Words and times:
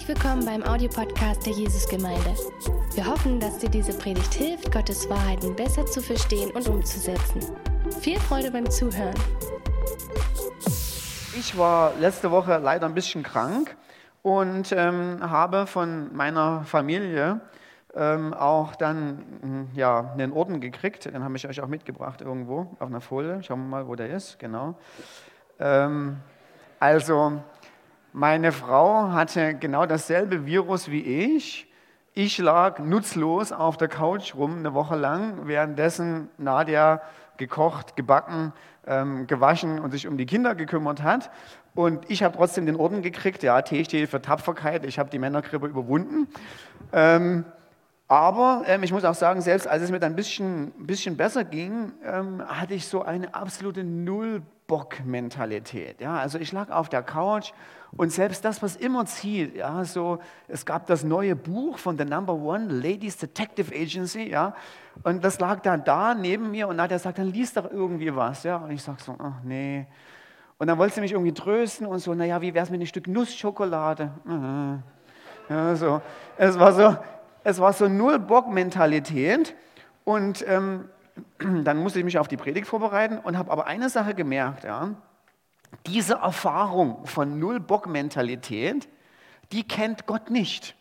Herzlich 0.00 0.16
willkommen 0.16 0.46
beim 0.46 0.62
Audiopodcast 0.62 1.44
der 1.44 1.52
Jesusgemeinde. 1.52 2.34
Wir 2.94 3.04
hoffen, 3.04 3.38
dass 3.38 3.58
dir 3.58 3.68
diese 3.68 3.92
Predigt 3.92 4.32
hilft, 4.32 4.72
Gottes 4.72 5.10
Wahrheiten 5.10 5.54
besser 5.54 5.84
zu 5.84 6.00
verstehen 6.00 6.50
und 6.52 6.66
umzusetzen. 6.68 7.42
Viel 8.00 8.18
Freude 8.18 8.50
beim 8.50 8.70
Zuhören. 8.70 9.14
Ich 11.38 11.58
war 11.58 11.92
letzte 12.00 12.30
Woche 12.30 12.56
leider 12.56 12.86
ein 12.86 12.94
bisschen 12.94 13.22
krank 13.22 13.76
und 14.22 14.72
ähm, 14.72 15.18
habe 15.20 15.66
von 15.66 16.16
meiner 16.16 16.64
Familie 16.64 17.42
ähm, 17.94 18.32
auch 18.32 18.76
dann 18.76 19.22
hm, 19.42 19.68
ja, 19.74 20.12
einen 20.14 20.32
Orden 20.32 20.62
gekriegt. 20.62 21.04
Den 21.04 21.22
habe 21.22 21.36
ich 21.36 21.46
euch 21.46 21.60
auch 21.60 21.68
mitgebracht 21.68 22.22
irgendwo 22.22 22.74
auf 22.78 22.88
einer 22.88 23.02
Folie. 23.02 23.42
Schauen 23.42 23.60
wir 23.64 23.68
mal, 23.68 23.86
wo 23.86 23.96
der 23.96 24.08
ist. 24.08 24.38
Genau. 24.38 24.76
Ähm, 25.58 26.16
also 26.78 27.42
meine 28.12 28.50
Frau 28.50 29.12
hatte 29.12 29.54
genau 29.54 29.86
dasselbe 29.86 30.44
Virus 30.44 30.90
wie 30.90 31.02
ich. 31.02 31.70
Ich 32.12 32.38
lag 32.38 32.80
nutzlos 32.80 33.52
auf 33.52 33.76
der 33.76 33.86
Couch 33.86 34.34
rum 34.34 34.58
eine 34.58 34.74
Woche 34.74 34.96
lang, 34.96 35.46
währenddessen 35.46 36.28
Nadja 36.36 37.02
gekocht, 37.36 37.94
gebacken, 37.96 38.52
ähm, 38.86 39.28
gewaschen 39.28 39.78
und 39.78 39.92
sich 39.92 40.08
um 40.08 40.16
die 40.16 40.26
Kinder 40.26 40.56
gekümmert 40.56 41.02
hat. 41.02 41.30
Und 41.74 42.10
ich 42.10 42.24
habe 42.24 42.36
trotzdem 42.36 42.66
den 42.66 42.76
Orden 42.76 43.02
gekriegt. 43.02 43.44
Ja, 43.44 43.62
T 43.62 43.84
steht 43.84 44.10
für 44.10 44.20
Tapferkeit. 44.20 44.84
Ich 44.84 44.98
habe 44.98 45.08
die 45.08 45.20
Männergrippe 45.20 45.66
überwunden. 45.66 46.26
Ähm, 46.92 47.44
aber 48.08 48.64
ähm, 48.66 48.82
ich 48.82 48.92
muss 48.92 49.04
auch 49.04 49.14
sagen, 49.14 49.40
selbst 49.40 49.68
als 49.68 49.84
es 49.84 49.92
mir 49.92 50.00
dann 50.00 50.14
ein 50.14 50.16
bisschen, 50.16 50.72
bisschen 50.78 51.16
besser 51.16 51.44
ging, 51.44 51.92
ähm, 52.04 52.42
hatte 52.44 52.74
ich 52.74 52.88
so 52.88 53.02
eine 53.02 53.34
absolute 53.34 53.84
Null-Bock-Mentalität. 54.70 56.00
Ja, 56.00 56.16
also 56.16 56.38
ich 56.38 56.52
lag 56.52 56.70
auf 56.70 56.88
der 56.88 57.02
Couch 57.02 57.52
und 57.96 58.12
selbst 58.12 58.44
das, 58.44 58.62
was 58.62 58.76
immer 58.76 59.04
zieht, 59.04 59.56
ja, 59.56 59.84
so, 59.84 60.20
es 60.46 60.64
gab 60.64 60.86
das 60.86 61.02
neue 61.02 61.34
Buch 61.34 61.78
von 61.78 61.98
The 61.98 62.04
Number 62.04 62.34
One 62.34 62.72
Ladies 62.72 63.16
Detective 63.16 63.74
Agency, 63.74 64.30
ja, 64.30 64.54
und 65.02 65.24
das 65.24 65.40
lag 65.40 65.60
dann 65.62 65.82
da 65.84 66.14
neben 66.14 66.50
mir 66.50 66.68
und 66.68 66.78
er 66.78 66.88
gesagt, 66.88 67.18
dann 67.18 67.26
liest 67.26 67.56
doch 67.56 67.70
irgendwie 67.70 68.14
was, 68.14 68.44
ja, 68.44 68.58
und 68.58 68.70
ich 68.70 68.82
sag 68.82 69.00
so, 69.00 69.16
ach 69.18 69.42
nee. 69.42 69.86
Und 70.58 70.66
dann 70.66 70.78
wollte 70.78 70.96
sie 70.96 71.00
mich 71.00 71.12
irgendwie 71.12 71.32
trösten 71.32 71.86
und 71.86 71.98
so, 71.98 72.14
naja, 72.14 72.40
wie 72.40 72.54
wäre 72.54 72.64
es 72.64 72.70
mit 72.70 72.78
einem 72.78 72.86
Stück 72.86 73.08
Nussschokolade? 73.08 74.10
Ja, 75.48 75.74
so. 75.74 76.02
Es 76.36 76.58
war 76.58 76.72
so, 76.72 76.96
es 77.42 77.58
war 77.58 77.72
so 77.72 77.88
Null-Bock-Mentalität. 77.88 79.54
Und 80.04 80.44
ähm, 80.46 80.90
dann 81.38 81.78
musste 81.78 81.98
ich 81.98 82.04
mich 82.04 82.18
auf 82.18 82.28
die 82.28 82.36
Predigt 82.36 82.66
vorbereiten 82.66 83.18
und 83.18 83.36
habe 83.36 83.50
aber 83.50 83.66
eine 83.66 83.88
Sache 83.88 84.14
gemerkt. 84.14 84.64
Ja, 84.64 84.90
diese 85.86 86.14
Erfahrung 86.14 87.06
von 87.06 87.38
Null-Bock-Mentalität, 87.38 88.88
die 89.52 89.66
kennt 89.66 90.06
Gott 90.06 90.30
nicht. 90.30 90.76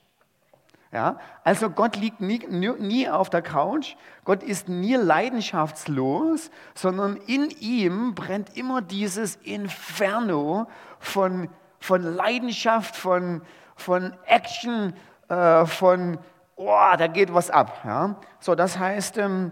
Ja, 0.92 1.20
also 1.44 1.70
Gott 1.70 1.98
liegt 1.98 2.20
nie, 2.20 2.40
nie, 2.50 3.08
auf 3.08 3.30
der 3.30 3.44
Couch, 3.44 3.96
Gott 4.24 4.42
ist 4.42 4.70
nie 4.70 4.96
leidenschaftslos, 4.96 6.50
sondern 6.74 7.18
in 7.28 7.52
ihm 7.60 8.16
brennt 8.16 8.58
immer 8.58 8.82
dieses 8.82 9.36
Inferno 9.36 10.68
von, 10.98 11.50
von 11.80 12.02
Leidenschaft, 12.02 12.96
von, 12.96 13.44
von 13.76 14.14
Action, 14.26 14.94
äh, 15.28 15.68
von 15.68 16.18
oh, 16.60 16.96
da 16.98 17.08
geht 17.08 17.34
was 17.34 17.50
ab. 17.50 17.82
Ja? 17.86 18.16
So, 18.40 18.56
das 18.56 18.78
heißt, 18.78 19.18
ähm, 19.18 19.52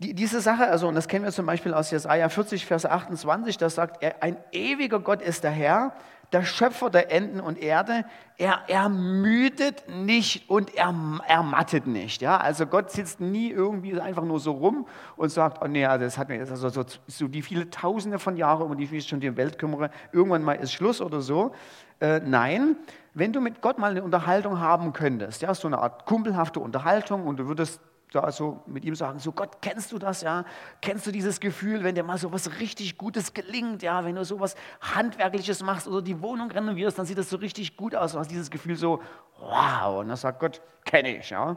die, 0.00 0.14
diese 0.14 0.40
Sache, 0.40 0.66
also, 0.66 0.88
und 0.88 0.94
das 0.94 1.08
kennen 1.08 1.26
wir 1.26 1.32
zum 1.32 1.44
Beispiel 1.44 1.74
aus 1.74 1.90
Jesaja 1.90 2.30
40, 2.30 2.64
Vers 2.64 2.86
28, 2.86 3.58
da 3.58 3.68
sagt 3.68 4.02
er, 4.02 4.22
ein 4.22 4.38
ewiger 4.50 4.98
Gott 4.98 5.20
ist 5.20 5.44
der 5.44 5.50
Herr, 5.50 5.92
der 6.32 6.42
Schöpfer 6.42 6.88
der 6.88 7.12
Enden 7.12 7.40
und 7.40 7.58
Erde. 7.58 8.04
Er 8.38 8.60
ermüdet 8.68 9.84
nicht 9.88 10.48
und 10.48 10.74
er 10.74 10.94
ermattet 11.28 11.86
nicht. 11.86 12.22
Ja? 12.22 12.38
Also 12.38 12.66
Gott 12.66 12.90
sitzt 12.90 13.20
nie 13.20 13.50
irgendwie 13.50 14.00
einfach 14.00 14.22
nur 14.22 14.40
so 14.40 14.52
rum 14.52 14.86
und 15.16 15.30
sagt, 15.30 15.62
oh 15.62 15.66
nee, 15.66 15.84
also 15.84 16.04
das 16.04 16.16
hat 16.16 16.28
mir 16.28 16.40
also 16.40 16.68
so, 16.70 16.84
so 17.06 17.28
die 17.28 17.42
viele 17.42 17.68
Tausende 17.68 18.18
von 18.18 18.36
Jahren, 18.36 18.62
um 18.62 18.76
die 18.78 18.84
ich 18.84 18.92
mich 18.92 19.06
schon 19.06 19.20
die 19.20 19.36
Welt 19.36 19.58
kümmere, 19.58 19.90
irgendwann 20.12 20.42
mal 20.42 20.54
ist 20.54 20.72
Schluss 20.72 21.02
oder 21.02 21.20
so. 21.20 21.52
Äh, 22.00 22.20
nein, 22.24 22.76
wenn 23.12 23.32
du 23.32 23.40
mit 23.40 23.60
Gott 23.60 23.78
mal 23.78 23.90
eine 23.90 24.02
Unterhaltung 24.02 24.60
haben 24.60 24.92
könntest, 24.94 25.42
ja, 25.42 25.52
so 25.52 25.68
eine 25.68 25.78
Art 25.78 26.06
kumpelhafte 26.06 26.60
Unterhaltung 26.60 27.26
und 27.26 27.38
du 27.38 27.48
würdest 27.48 27.80
da 28.10 28.30
so 28.32 28.60
mit 28.66 28.84
ihm 28.84 28.94
sagen, 28.94 29.18
so 29.18 29.32
Gott, 29.32 29.62
kennst 29.62 29.92
du 29.92 29.98
das, 29.98 30.22
ja? 30.22 30.44
Kennst 30.80 31.06
du 31.06 31.12
dieses 31.12 31.38
Gefühl, 31.40 31.84
wenn 31.84 31.94
dir 31.94 32.02
mal 32.02 32.18
so 32.18 32.32
was 32.32 32.58
richtig 32.58 32.98
Gutes 32.98 33.34
gelingt, 33.34 33.82
ja? 33.82 34.04
Wenn 34.04 34.16
du 34.16 34.24
so 34.24 34.40
was 34.40 34.56
Handwerkliches 34.80 35.62
machst 35.62 35.86
oder 35.86 36.02
die 36.02 36.20
Wohnung 36.20 36.50
renovierst, 36.50 36.98
dann 36.98 37.06
sieht 37.06 37.18
das 37.18 37.30
so 37.30 37.36
richtig 37.36 37.76
gut 37.76 37.94
aus. 37.94 38.12
Du 38.12 38.18
hast 38.18 38.30
dieses 38.30 38.50
Gefühl 38.50 38.76
so, 38.76 39.00
wow. 39.38 40.00
Und 40.00 40.08
dann 40.08 40.16
sagt 40.16 40.40
Gott, 40.40 40.60
kenne 40.84 41.16
ich, 41.18 41.30
ja? 41.30 41.56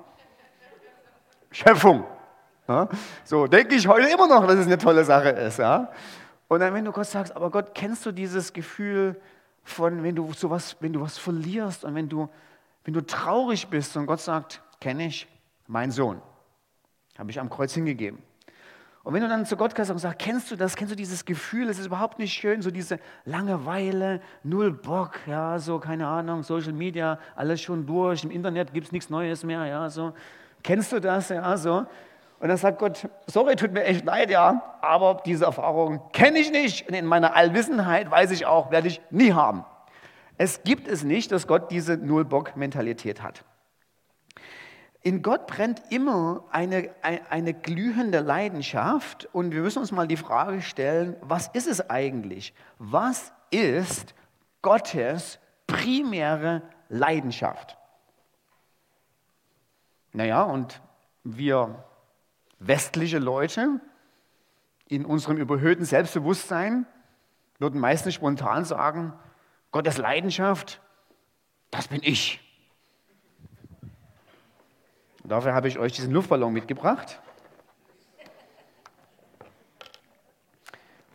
Schöpfung. 1.52 2.04
Ja? 2.68 2.88
So 3.24 3.48
denke 3.48 3.76
ich 3.76 3.88
heute 3.88 4.08
immer 4.10 4.28
noch, 4.28 4.46
dass 4.46 4.58
es 4.58 4.68
eine 4.68 4.78
tolle 4.78 5.04
Sache 5.04 5.30
ist, 5.30 5.60
ja? 5.60 5.90
Und 6.48 6.60
dann, 6.60 6.74
wenn 6.74 6.86
du 6.86 6.92
Gott 6.92 7.08
sagst, 7.08 7.36
aber 7.36 7.50
Gott, 7.50 7.74
kennst 7.74 8.06
du 8.06 8.12
dieses 8.12 8.54
Gefühl, 8.54 9.20
von, 9.64 10.04
wenn 10.04 10.16
du 10.16 10.32
sowas, 10.34 10.76
wenn 10.82 10.94
du 10.94 11.02
was 11.02 11.18
verlierst 11.18 11.86
und 11.86 11.96
wenn 11.96 12.10
du, 12.10 12.30
wenn 12.84 12.94
du 12.94 13.02
traurig 13.02 13.68
bist 13.70 13.96
und 13.98 14.06
Gott 14.06 14.20
sagt, 14.20 14.62
kenne 14.80 15.08
ich, 15.08 15.28
mein 15.68 15.90
Sohn, 15.90 16.22
habe 17.18 17.32
ich 17.32 17.40
am 17.40 17.50
Kreuz 17.50 17.74
hingegeben. 17.74 18.22
Und 19.04 19.14
wenn 19.14 19.22
du 19.22 19.28
dann 19.28 19.46
zu 19.46 19.58
Gott 19.58 19.76
kannst 19.76 19.92
und 19.92 19.98
sagst, 19.98 20.20
kennst 20.20 20.50
du 20.50 20.56
das, 20.56 20.78
kennst 20.78 20.94
du 20.94 20.96
dieses 20.96 21.26
Gefühl, 21.26 21.68
es 21.68 21.78
ist 21.78 21.88
überhaupt 21.88 22.20
nicht 22.20 22.34
schön, 22.34 22.62
so 22.62 22.72
diese 22.72 23.00
Langeweile, 23.26 24.22
null 24.44 24.72
Bock, 24.72 25.20
ja, 25.28 25.60
so, 25.60 25.78
keine 25.78 26.08
Ahnung, 26.08 26.42
Social 26.44 26.72
Media, 26.72 27.20
alles 27.36 27.62
schon 27.62 27.86
durch, 27.86 28.24
im 28.24 28.32
Internet 28.32 28.74
gibt 28.74 28.88
es 28.88 28.92
nichts 28.94 29.10
Neues 29.10 29.44
mehr, 29.44 29.66
ja, 29.66 29.90
so. 29.90 30.14
Kennst 30.64 30.94
du 30.94 31.02
das, 31.02 31.28
ja, 31.28 31.58
so? 31.58 31.86
Und 32.40 32.50
dann 32.50 32.58
sagt 32.58 32.80
Gott, 32.80 33.10
sorry, 33.28 33.58
tut 33.58 33.74
mir 33.74 33.84
echt 33.84 34.06
leid, 34.06 34.30
ja, 34.30 34.78
aber 34.82 35.22
diese 35.26 35.46
Erfahrung 35.46 36.02
kenne 36.14 36.40
ich 36.40 36.52
nicht. 36.52 36.88
Und 36.88 36.94
in 36.94 37.06
meiner 37.06 37.36
Allwissenheit 37.36 38.10
weiß 38.10 38.32
ich 38.32 38.46
auch, 38.46 38.72
werde 38.72 38.88
ich 38.88 39.02
nie 39.12 39.34
haben. 39.34 39.66
Es 40.38 40.64
gibt 40.64 40.88
es 40.88 41.04
nicht, 41.04 41.32
dass 41.32 41.48
Gott 41.48 41.72
diese 41.72 41.98
Nullbock-Mentalität 41.98 43.22
hat. 43.22 43.44
In 45.06 45.22
Gott 45.22 45.48
brennt 45.48 45.82
immer 45.90 46.46
eine, 46.50 46.90
eine 47.02 47.54
glühende 47.54 48.22
Leidenschaft 48.22 49.28
und 49.34 49.52
wir 49.52 49.62
müssen 49.62 49.80
uns 49.80 49.92
mal 49.92 50.08
die 50.08 50.16
Frage 50.16 50.62
stellen, 50.62 51.18
was 51.20 51.48
ist 51.50 51.68
es 51.68 51.90
eigentlich? 51.90 52.54
Was 52.80 53.34
ist 53.52 54.16
Gottes 54.62 55.40
primäre 55.68 56.62
Leidenschaft? 56.88 57.78
Naja, 60.14 60.44
und 60.44 60.82
wir 61.26 61.84
westliche 62.60 63.20
Leute 63.20 63.82
in 64.88 65.06
unserem 65.06 65.38
überhöhten 65.38 65.84
Selbstbewusstsein 65.84 66.86
würden 67.60 67.80
meistens 67.80 68.14
spontan 68.14 68.64
sagen, 68.64 69.14
Gottes 69.72 69.98
Leidenschaft, 69.98 70.82
das 71.72 71.90
bin 71.90 72.02
ich. 72.04 72.43
Und 75.24 75.32
dafür 75.32 75.54
habe 75.54 75.70
ich 75.70 75.80
euch 75.80 75.94
diesen 75.94 76.12
Luftballon 76.12 76.52
mitgebracht, 76.52 77.22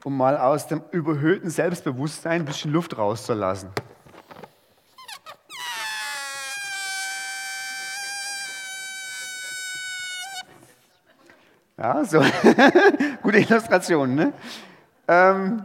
um 0.03 0.17
mal 0.17 0.39
aus 0.39 0.67
dem 0.67 0.83
überhöhten 0.93 1.51
Selbstbewusstsein 1.51 2.43
ein 2.43 2.45
bisschen 2.47 2.73
Luft 2.73 2.97
rauszulassen. 2.97 3.71
Ja, 11.77 12.05
so. 12.05 12.21
Gute 13.23 13.39
Illustration, 13.39 14.15
ne? 14.15 14.33
Ähm, 15.07 15.65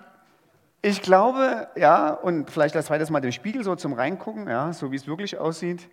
ich 0.82 1.02
glaube, 1.02 1.70
ja, 1.76 2.10
und 2.12 2.52
vielleicht 2.52 2.76
als 2.76 2.88
zweites 2.88 3.10
mal 3.10 3.22
den 3.22 3.32
Spiegel 3.32 3.64
so 3.64 3.76
zum 3.76 3.94
Reingucken, 3.94 4.48
ja, 4.48 4.74
so 4.74 4.92
wie 4.92 4.98
es 4.98 5.08
wirklich 5.08 5.38
aussieht. 5.38 5.90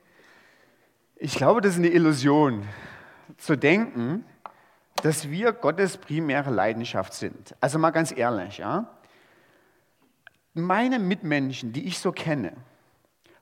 Ich 1.22 1.34
glaube, 1.34 1.60
das 1.60 1.72
ist 1.72 1.78
eine 1.78 1.88
Illusion, 1.88 2.66
zu 3.36 3.54
denken, 3.54 4.24
dass 5.02 5.28
wir 5.28 5.52
Gottes 5.52 5.98
primäre 5.98 6.48
Leidenschaft 6.48 7.12
sind. 7.12 7.54
Also 7.60 7.78
mal 7.78 7.90
ganz 7.90 8.10
ehrlich, 8.10 8.56
ja. 8.56 8.86
Meine 10.54 10.98
Mitmenschen, 10.98 11.74
die 11.74 11.86
ich 11.86 11.98
so 11.98 12.10
kenne, 12.10 12.54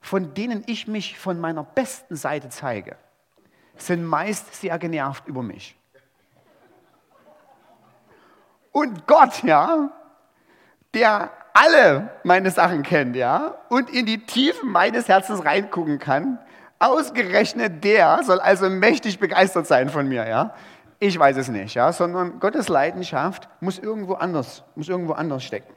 von 0.01 0.35
denen 0.35 0.65
ich 0.67 0.89
mich 0.89 1.21
von 1.21 1.39
meiner 1.39 1.63
besten 1.63 2.17
Seite 2.17 2.49
zeige, 2.49 2.97
sind 3.77 4.05
meist 4.05 4.57
sehr 4.57 4.77
genervt 4.81 5.29
über 5.29 5.45
mich. 5.45 5.77
Und 8.73 9.07
Gott, 9.07 9.45
ja, 9.45 9.93
der 10.95 11.31
alle 11.55 12.11
meine 12.25 12.51
Sachen 12.51 12.83
kennt, 12.83 13.15
ja, 13.15 13.55
und 13.69 13.89
in 13.89 14.05
die 14.05 14.27
Tiefen 14.27 14.69
meines 14.73 15.07
Herzens 15.07 15.45
reingucken 15.45 16.01
kann, 16.01 16.41
ausgerechnet 16.79 17.85
der 17.85 18.23
soll 18.23 18.41
also 18.41 18.69
mächtig 18.71 19.19
begeistert 19.19 19.67
sein 19.67 19.89
von 19.89 20.09
mir, 20.09 20.29
ja. 20.29 20.55
Ich 21.01 21.17
weiß 21.17 21.37
es 21.37 21.49
nicht, 21.49 21.75
ja, 21.75 21.93
sondern 21.93 22.41
Gottes 22.41 22.69
Leidenschaft 22.69 23.49
muss 23.61 23.79
irgendwo 23.79 24.15
anders, 24.15 24.65
muss 24.75 24.89
irgendwo 24.89 25.13
anders 25.13 25.45
stecken. 25.45 25.73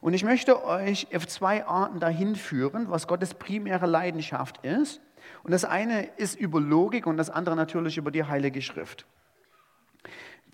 Und 0.00 0.14
ich 0.14 0.24
möchte 0.24 0.64
euch 0.64 1.08
auf 1.14 1.26
zwei 1.26 1.64
Arten 1.66 2.00
dahin 2.00 2.36
führen, 2.36 2.90
was 2.90 3.06
Gottes 3.06 3.34
primäre 3.34 3.86
Leidenschaft 3.86 4.64
ist. 4.64 5.00
Und 5.42 5.52
das 5.52 5.64
eine 5.64 6.04
ist 6.16 6.38
über 6.38 6.60
Logik 6.60 7.06
und 7.06 7.16
das 7.16 7.30
andere 7.30 7.56
natürlich 7.56 7.98
über 7.98 8.10
die 8.10 8.24
Heilige 8.24 8.62
Schrift. 8.62 9.06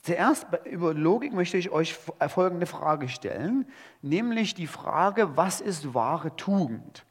Zuerst 0.03 0.47
über 0.65 0.93
Logik 0.93 1.33
möchte 1.33 1.57
ich 1.57 1.71
euch 1.71 1.95
folgende 2.29 2.67
Frage 2.67 3.09
stellen, 3.09 3.67
nämlich 4.03 4.55
die 4.55 4.67
Frage, 4.67 5.37
was 5.37 5.63
ist 5.63 5.95
wahre 5.95 6.37
Tugend? 6.37 7.07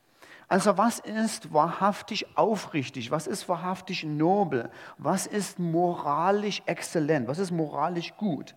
Also 0.48 0.78
was 0.78 1.00
ist 1.00 1.54
wahrhaftig 1.54 2.38
aufrichtig? 2.38 3.12
Was 3.12 3.28
ist 3.28 3.48
wahrhaftig 3.50 4.04
nobel? 4.04 4.70
Was 4.98 5.26
ist 5.26 5.60
moralisch 5.60 6.62
exzellent? 6.66 7.28
Was 7.28 7.40
ist 7.40 7.52
moralisch 7.52 8.16
gut? 8.18 8.56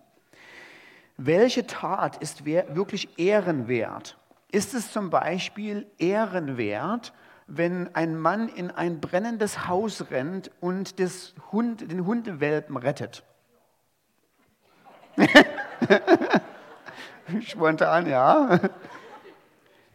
Welche 1.17 1.65
Tat 1.65 2.17
ist 2.17 2.45
wirklich 2.45 3.17
ehrenwert? 3.17 4.17
Ist 4.51 4.73
es 4.73 4.91
zum 4.91 5.09
Beispiel 5.09 5.87
ehrenwert, 5.97 7.13
wenn 7.47 7.93
ein 7.95 8.17
Mann 8.17 8.49
in 8.49 8.69
ein 8.71 8.99
brennendes 9.01 9.67
Haus 9.67 10.11
rennt 10.11 10.51
und 10.59 10.93
Hund, 11.51 11.91
den 11.91 12.05
Hundewelpen 12.05 12.77
rettet? 12.77 13.23
Spontan, 17.41 18.07
ja. 18.07 18.59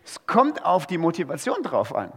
Es 0.05 0.27
kommt 0.27 0.65
auf 0.65 0.87
die 0.87 0.99
Motivation 0.99 1.63
drauf 1.63 1.95
an. 1.95 2.13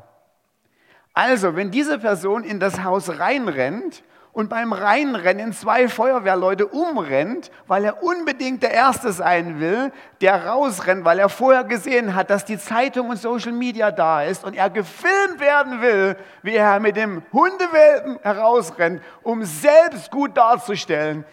Also, 1.14 1.56
wenn 1.56 1.72
diese 1.72 2.00
Person 2.00 2.44
in 2.44 2.60
das 2.60 2.84
Haus 2.84 3.20
reinrennt 3.20 4.04
und 4.34 4.50
beim 4.50 4.74
Reinrennen 4.74 5.54
zwei 5.54 5.88
Feuerwehrleute 5.88 6.68
umrennt, 6.68 7.52
weil 7.68 7.86
er 7.86 8.04
unbedingt 8.04 8.64
der 8.64 8.72
Erste 8.72 9.14
sein 9.14 9.62
will, 9.62 9.94
der 10.20 10.46
rausrennt, 10.46 11.06
weil 11.06 11.20
er 11.20 11.30
vorher 11.30 11.64
gesehen 11.64 12.16
hat, 12.16 12.30
dass 12.30 12.44
die 12.44 12.58
Zeitung 12.58 13.10
und 13.10 13.18
Social 13.18 13.54
Media 13.54 13.92
da 13.92 14.24
ist 14.24 14.44
und 14.44 14.56
er 14.56 14.70
gefilmt 14.70 15.40
werden 15.40 15.82
will, 15.82 16.18
wie 16.44 16.56
er 16.56 16.82
mit 16.82 16.98
dem 16.98 17.24
Hundewelpen 17.32 18.20
herausrennt, 18.24 19.02
um 19.24 19.46
selbst 19.46 20.12
gut 20.12 20.36
darzustellen, 20.36 21.24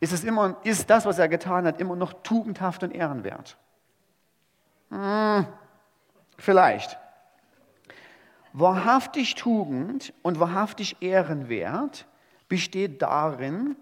ist, 0.00 0.14
es 0.14 0.24
immer, 0.24 0.56
ist 0.62 0.88
das, 0.88 1.04
was 1.04 1.18
er 1.18 1.28
getan 1.28 1.66
hat, 1.66 1.78
immer 1.78 1.94
noch 1.94 2.14
tugendhaft 2.22 2.82
und 2.82 2.90
ehrenwert. 2.90 3.58
Hm, 4.90 5.46
vielleicht. 6.38 6.98
Wahrhaftig 8.52 9.34
Tugend 9.34 10.14
und 10.22 10.40
wahrhaftig 10.40 10.96
ehrenwert 11.00 12.06
besteht 12.48 13.02
darin, 13.02 13.76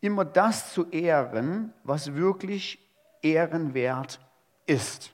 immer 0.00 0.24
das 0.24 0.72
zu 0.72 0.88
ehren, 0.90 1.72
was 1.82 2.14
wirklich 2.14 2.78
ehrenwert 3.22 4.20
ist. 4.66 5.12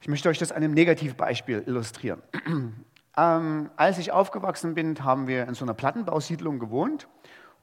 Ich 0.00 0.08
möchte 0.08 0.28
euch 0.28 0.38
das 0.38 0.50
an 0.50 0.58
einem 0.58 0.74
Negativbeispiel 0.74 1.64
illustrieren. 1.66 2.22
Ähm, 3.14 3.68
als 3.76 3.98
ich 3.98 4.10
aufgewachsen 4.10 4.72
bin, 4.72 5.04
haben 5.04 5.26
wir 5.26 5.46
in 5.46 5.52
so 5.52 5.66
einer 5.66 5.74
Plattenbausiedlung 5.74 6.58
gewohnt 6.58 7.08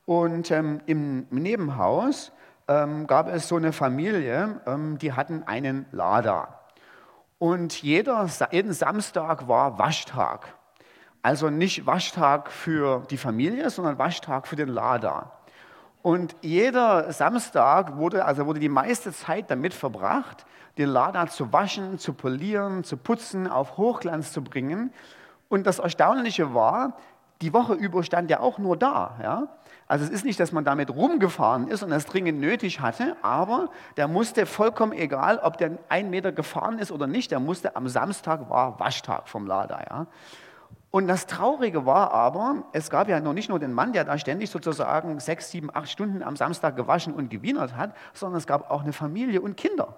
und 0.06 0.52
ähm, 0.52 0.80
im 0.86 1.26
Nebenhaus 1.32 2.32
ähm, 2.68 3.08
gab 3.08 3.28
es 3.28 3.48
so 3.48 3.56
eine 3.56 3.74
Familie, 3.74 4.62
ähm, 4.68 5.00
die 5.00 5.14
hatten 5.14 5.42
einen 5.42 5.88
Lader. 5.92 6.59
Und 7.40 7.82
jeder, 7.82 8.28
jeden 8.52 8.74
Samstag 8.74 9.48
war 9.48 9.80
Waschtag. 9.80 10.54
Also 11.22 11.50
nicht 11.50 11.86
Waschtag 11.86 12.52
für 12.52 13.04
die 13.10 13.18
Familie, 13.18 13.70
sondern 13.70 13.98
Waschtag 13.98 14.46
für 14.46 14.58
den 14.58 14.70
Lader. 14.70 15.32
Und 16.02 16.36
jeder 16.42 17.12
Samstag 17.12 17.98
wurde, 17.98 18.26
also 18.26 18.46
wurde 18.46 18.60
die 18.60 18.70
meiste 18.70 19.12
Zeit 19.12 19.50
damit 19.52 19.74
verbracht, 19.74 20.46
den 20.78 20.90
Lader 20.90 21.28
zu 21.28 21.52
waschen, 21.52 21.98
zu 21.98 22.14
polieren, 22.14 22.84
zu 22.84 22.96
putzen, 22.96 23.48
auf 23.48 23.78
Hochglanz 23.78 24.32
zu 24.32 24.42
bringen. 24.42 24.94
Und 25.50 25.66
das 25.66 25.80
Erstaunliche 25.80 26.54
war, 26.54 26.98
die 27.42 27.54
Woche 27.54 27.74
über 27.74 28.04
stand 28.04 28.30
er 28.30 28.42
auch 28.42 28.58
nur 28.58 28.76
da. 28.76 29.18
Ja? 29.22 29.48
Also 29.88 30.06
es 30.06 30.12
ist 30.12 30.26
nicht, 30.26 30.40
dass 30.40 30.52
man 30.52 30.66
damit 30.66 30.90
rumgefahren 30.90 31.68
ist 31.68 31.84
und 31.84 31.90
das 31.90 32.06
dringend 32.06 32.40
nötig 32.40 32.82
hatte, 32.82 33.16
aber 33.22 33.70
der 33.98 34.08
musste 34.08 34.46
vollkommen 34.46 34.92
egal, 34.92 35.40
ob 35.40 35.58
der 35.58 35.78
ein 35.88 36.10
Meter 36.10 36.32
gefahren 36.32 36.80
ist 36.80 36.92
oder 36.92 37.08
nicht, 37.08 37.32
der 37.32 37.40
musste 37.40 37.76
am 37.76 37.88
Samstag 37.88 38.50
war 38.50 38.80
Waschtag 38.80 39.30
vom 39.30 39.48
Lader. 39.48 39.80
Ja? 39.90 40.08
Und 40.92 41.08
das 41.08 41.28
Traurige 41.28 41.86
war 41.86 42.12
aber, 42.12 42.64
es 42.74 42.90
gab 42.90 43.10
ja 43.10 43.20
noch 43.20 43.34
nicht 43.34 43.50
nur 43.50 43.60
den 43.60 43.74
Mann, 43.74 43.94
der 43.94 44.06
da 44.06 44.18
ständig 44.18 44.50
sozusagen 44.50 45.20
sechs, 45.20 45.52
sieben, 45.52 45.70
acht 45.74 45.90
Stunden 45.90 46.24
am 46.24 46.36
Samstag 46.36 46.76
gewaschen 46.76 47.14
und 47.14 47.30
gewienert 47.30 47.76
hat, 47.76 47.96
sondern 48.14 48.40
es 48.40 48.48
gab 48.48 48.72
auch 48.72 48.82
eine 48.82 48.94
Familie 48.94 49.42
und 49.42 49.56
Kinder. 49.56 49.96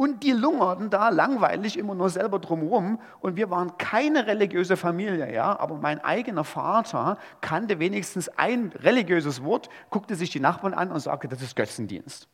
Und 0.00 0.22
die 0.22 0.32
lungerten 0.32 0.88
da 0.88 1.10
langweilig 1.10 1.78
immer 1.78 1.94
nur 1.94 2.08
selber 2.08 2.38
drumherum. 2.38 3.02
Und 3.20 3.36
wir 3.36 3.50
waren 3.50 3.76
keine 3.76 4.26
religiöse 4.26 4.78
Familie, 4.78 5.30
ja. 5.30 5.60
Aber 5.60 5.76
mein 5.76 6.02
eigener 6.02 6.44
Vater 6.44 7.18
kannte 7.42 7.78
wenigstens 7.80 8.30
ein 8.38 8.72
religiöses 8.76 9.44
Wort, 9.44 9.68
guckte 9.90 10.14
sich 10.14 10.30
die 10.30 10.40
Nachbarn 10.40 10.72
an 10.72 10.90
und 10.90 11.00
sagte, 11.00 11.28
das 11.28 11.42
ist 11.42 11.54
Götzendienst. 11.54 12.28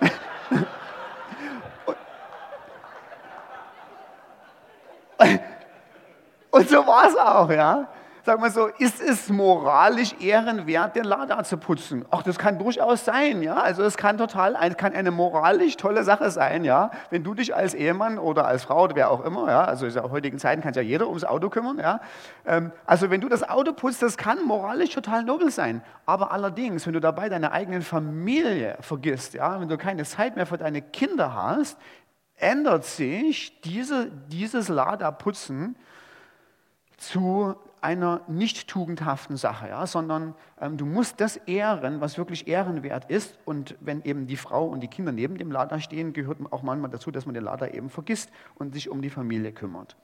und 6.50 6.68
so 6.68 6.84
war 6.84 7.06
es 7.06 7.16
auch, 7.16 7.48
ja 7.48 7.86
sag 8.24 8.40
mal 8.40 8.50
so, 8.50 8.66
ist 8.66 9.00
es 9.00 9.28
moralisch 9.28 10.14
ehrenwert, 10.20 10.94
den 10.94 11.04
Lader 11.04 11.42
zu 11.42 11.56
putzen? 11.56 12.04
Ach, 12.10 12.22
das 12.22 12.38
kann 12.38 12.58
durchaus 12.58 13.04
sein, 13.04 13.42
ja. 13.42 13.56
Also 13.56 13.82
es 13.82 13.96
kann 13.96 14.16
total, 14.16 14.54
kann 14.74 14.92
eine 14.94 15.10
moralisch 15.10 15.76
tolle 15.76 16.04
Sache 16.04 16.30
sein, 16.30 16.64
ja. 16.64 16.90
Wenn 17.10 17.24
du 17.24 17.34
dich 17.34 17.54
als 17.54 17.74
Ehemann 17.74 18.18
oder 18.18 18.46
als 18.46 18.64
Frau 18.64 18.84
oder 18.84 18.94
wer 18.94 19.10
auch 19.10 19.24
immer, 19.24 19.48
ja, 19.48 19.64
also 19.64 19.86
in 19.86 20.02
heutigen 20.10 20.38
Zeiten 20.38 20.62
kann 20.62 20.72
sich 20.72 20.82
ja 20.82 20.88
jeder 20.88 21.08
ums 21.08 21.24
Auto 21.24 21.48
kümmern, 21.50 21.78
ja. 21.78 22.00
Ähm, 22.46 22.70
also 22.86 23.10
wenn 23.10 23.20
du 23.20 23.28
das 23.28 23.48
Auto 23.48 23.72
putzt, 23.72 24.02
das 24.02 24.16
kann 24.16 24.44
moralisch 24.44 24.90
total 24.90 25.24
nobel 25.24 25.50
sein. 25.50 25.82
Aber 26.06 26.30
allerdings, 26.32 26.86
wenn 26.86 26.92
du 26.92 27.00
dabei 27.00 27.28
deine 27.28 27.50
eigenen 27.50 27.82
Familie 27.82 28.76
vergisst, 28.80 29.34
ja, 29.34 29.60
wenn 29.60 29.68
du 29.68 29.76
keine 29.76 30.04
Zeit 30.04 30.36
mehr 30.36 30.46
für 30.46 30.58
deine 30.58 30.80
Kinder 30.80 31.34
hast, 31.34 31.76
ändert 32.36 32.84
sich 32.84 33.60
diese, 33.62 34.10
dieses 34.28 34.68
Laderputzen 34.68 35.76
zu 36.96 37.56
einer 37.82 38.22
nicht 38.28 38.68
tugendhaften 38.68 39.36
Sache, 39.36 39.68
ja, 39.68 39.86
sondern 39.86 40.34
ähm, 40.60 40.76
du 40.76 40.86
musst 40.86 41.20
das 41.20 41.36
ehren, 41.36 42.00
was 42.00 42.16
wirklich 42.16 42.46
ehrenwert 42.46 43.10
ist. 43.10 43.38
Und 43.44 43.76
wenn 43.80 44.02
eben 44.02 44.26
die 44.26 44.36
Frau 44.36 44.66
und 44.66 44.80
die 44.80 44.88
Kinder 44.88 45.12
neben 45.12 45.36
dem 45.36 45.50
Lader 45.50 45.80
stehen, 45.80 46.12
gehört 46.12 46.38
auch 46.52 46.62
manchmal 46.62 46.90
dazu, 46.90 47.10
dass 47.10 47.26
man 47.26 47.34
den 47.34 47.44
Lader 47.44 47.74
eben 47.74 47.90
vergisst 47.90 48.30
und 48.54 48.72
sich 48.72 48.88
um 48.88 49.02
die 49.02 49.10
Familie 49.10 49.52
kümmert. 49.52 49.96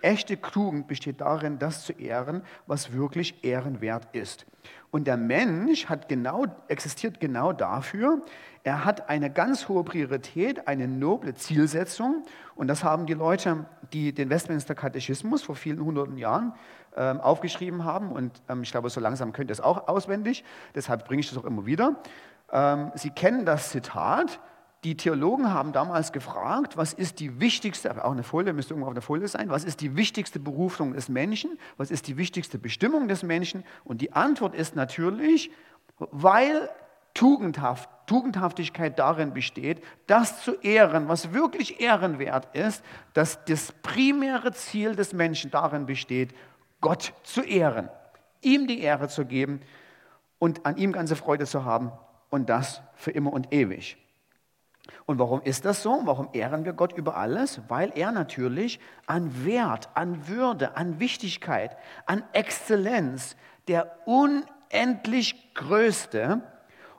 Echte 0.00 0.40
Tugend 0.40 0.86
besteht 0.86 1.20
darin, 1.20 1.58
das 1.58 1.84
zu 1.84 1.92
ehren, 1.94 2.42
was 2.66 2.92
wirklich 2.92 3.42
ehrenwert 3.42 4.14
ist. 4.14 4.46
Und 4.90 5.06
der 5.06 5.16
Mensch 5.16 5.86
hat 5.86 6.08
genau, 6.08 6.44
existiert 6.68 7.20
genau 7.20 7.52
dafür. 7.52 8.22
Er 8.64 8.84
hat 8.84 9.08
eine 9.08 9.30
ganz 9.30 9.68
hohe 9.68 9.82
Priorität, 9.82 10.68
eine 10.68 10.88
noble 10.88 11.34
Zielsetzung. 11.34 12.22
Und 12.54 12.68
das 12.68 12.84
haben 12.84 13.06
die 13.06 13.14
Leute, 13.14 13.66
die 13.92 14.12
den 14.12 14.30
Westminster 14.30 14.74
Katechismus 14.74 15.42
vor 15.42 15.56
vielen 15.56 15.82
hunderten 15.82 16.18
Jahren 16.18 16.52
ähm, 16.96 17.20
aufgeschrieben 17.20 17.84
haben. 17.84 18.12
Und 18.12 18.42
ähm, 18.48 18.62
ich 18.62 18.70
glaube, 18.70 18.90
so 18.90 19.00
langsam 19.00 19.32
könnt 19.32 19.50
ihr 19.50 19.52
es 19.52 19.60
auch 19.60 19.88
auswendig. 19.88 20.44
Deshalb 20.74 21.06
bringe 21.06 21.20
ich 21.20 21.28
das 21.28 21.38
auch 21.38 21.44
immer 21.44 21.66
wieder. 21.66 21.96
Ähm, 22.52 22.92
Sie 22.94 23.10
kennen 23.10 23.44
das 23.44 23.70
Zitat. 23.70 24.40
Die 24.84 24.96
Theologen 24.98 25.52
haben 25.52 25.72
damals 25.72 26.12
gefragt, 26.12 26.76
was 26.76 26.92
ist 26.92 27.18
die 27.18 27.40
wichtigste, 27.40 28.04
auch 28.04 28.12
eine 28.12 28.22
Folie, 28.22 28.52
müsste 28.52 28.74
irgendwo 28.74 28.88
auf 28.88 28.94
der 28.94 29.02
Folie 29.02 29.26
sein, 29.28 29.48
was 29.48 29.64
ist 29.64 29.80
die 29.80 29.96
wichtigste 29.96 30.38
Berufung 30.38 30.92
des 30.92 31.08
Menschen, 31.08 31.58
was 31.78 31.90
ist 31.90 32.06
die 32.06 32.18
wichtigste 32.18 32.58
Bestimmung 32.58 33.08
des 33.08 33.22
Menschen? 33.22 33.64
Und 33.84 34.02
die 34.02 34.12
Antwort 34.12 34.54
ist 34.54 34.76
natürlich, 34.76 35.50
weil 35.98 36.68
Tugendhaft, 37.14 37.88
Tugendhaftigkeit 38.06 38.98
darin 38.98 39.32
besteht, 39.32 39.82
das 40.06 40.42
zu 40.42 40.52
ehren, 40.60 41.08
was 41.08 41.32
wirklich 41.32 41.80
ehrenwert 41.80 42.54
ist, 42.54 42.84
dass 43.14 43.42
das 43.46 43.72
primäre 43.82 44.52
Ziel 44.52 44.96
des 44.96 45.12
Menschen 45.12 45.50
darin 45.50 45.86
besteht, 45.86 46.34
Gott 46.84 47.14
zu 47.22 47.40
ehren, 47.40 47.88
ihm 48.42 48.66
die 48.66 48.82
Ehre 48.82 49.08
zu 49.08 49.24
geben 49.24 49.62
und 50.38 50.66
an 50.66 50.76
ihm 50.76 50.92
ganze 50.92 51.16
Freude 51.16 51.46
zu 51.46 51.64
haben 51.64 51.90
und 52.28 52.50
das 52.50 52.82
für 52.94 53.10
immer 53.10 53.32
und 53.32 53.54
ewig. 53.54 53.96
Und 55.06 55.18
warum 55.18 55.40
ist 55.40 55.64
das 55.64 55.82
so? 55.82 56.02
Warum 56.04 56.28
ehren 56.34 56.66
wir 56.66 56.74
Gott 56.74 56.92
über 56.92 57.16
alles? 57.16 57.62
Weil 57.68 57.90
er 57.94 58.12
natürlich 58.12 58.80
an 59.06 59.46
Wert, 59.46 59.88
an 59.94 60.28
Würde, 60.28 60.76
an 60.76 61.00
Wichtigkeit, 61.00 61.74
an 62.04 62.22
Exzellenz 62.34 63.34
der 63.66 63.96
unendlich 64.04 65.54
größte 65.54 66.42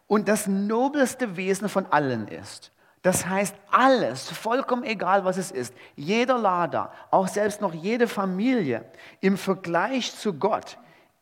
und 0.08 0.28
das 0.28 0.48
nobelste 0.48 1.38
Wesen 1.38 1.70
von 1.70 1.86
allen 1.86 2.28
ist. 2.28 2.72
Das 3.06 3.28
heißt, 3.28 3.56
alles, 3.70 4.32
vollkommen 4.32 4.84
egal, 4.84 5.26
was 5.26 5.38
es 5.38 5.52
ist, 5.52 5.76
jeder 5.96 6.40
Lader, 6.40 6.92
auch 7.12 7.28
selbst 7.28 7.62
noch 7.62 7.72
jede 7.72 8.08
Familie 8.08 8.84
im 9.22 9.38
Vergleich 9.38 10.16
zu 10.16 10.34
Gott 10.34 10.80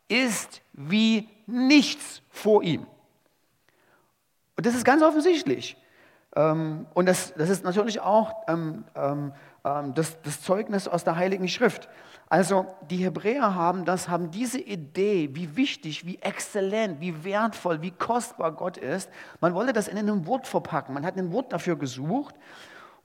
ist 0.07 0.61
wie 0.71 1.27
nichts 1.45 2.21
vor 2.29 2.63
ihm. 2.63 2.87
Und 4.55 4.65
das 4.65 4.75
ist 4.75 4.85
ganz 4.85 5.03
offensichtlich. 5.03 5.75
Ähm, 6.37 6.85
und 6.93 7.05
das, 7.05 7.33
das 7.33 7.49
ist 7.49 7.65
natürlich 7.65 7.99
auch 7.99 8.33
ähm, 8.47 8.85
ähm, 8.95 9.33
das, 9.63 10.22
das 10.22 10.41
Zeugnis 10.41 10.88
aus 10.89 11.05
der 11.05 11.15
Heiligen 11.15 11.48
Schrift. 11.48 11.88
Also 12.27 12.65
die 12.89 12.98
Hebräer 12.98 13.55
haben 13.55 13.86
das, 13.86 14.10
haben 14.10 14.29
diese 14.29 14.60
Idee, 14.60 15.29
wie 15.34 15.55
wichtig, 15.55 16.05
wie 16.05 16.20
exzellent, 16.20 17.00
wie 17.00 17.24
wertvoll, 17.24 17.82
wie 17.82 17.91
kostbar 17.91 18.51
Gott 18.51 18.77
ist. 18.77 19.10
Man 19.39 19.53
wollte 19.53 19.72
das 19.72 19.88
in 19.88 19.98
einem 19.98 20.25
Wort 20.27 20.48
verpacken. 20.48 20.93
Man 20.93 21.05
hat 21.05 21.17
ein 21.17 21.32
Wort 21.32 21.53
dafür 21.53 21.77
gesucht 21.77 22.36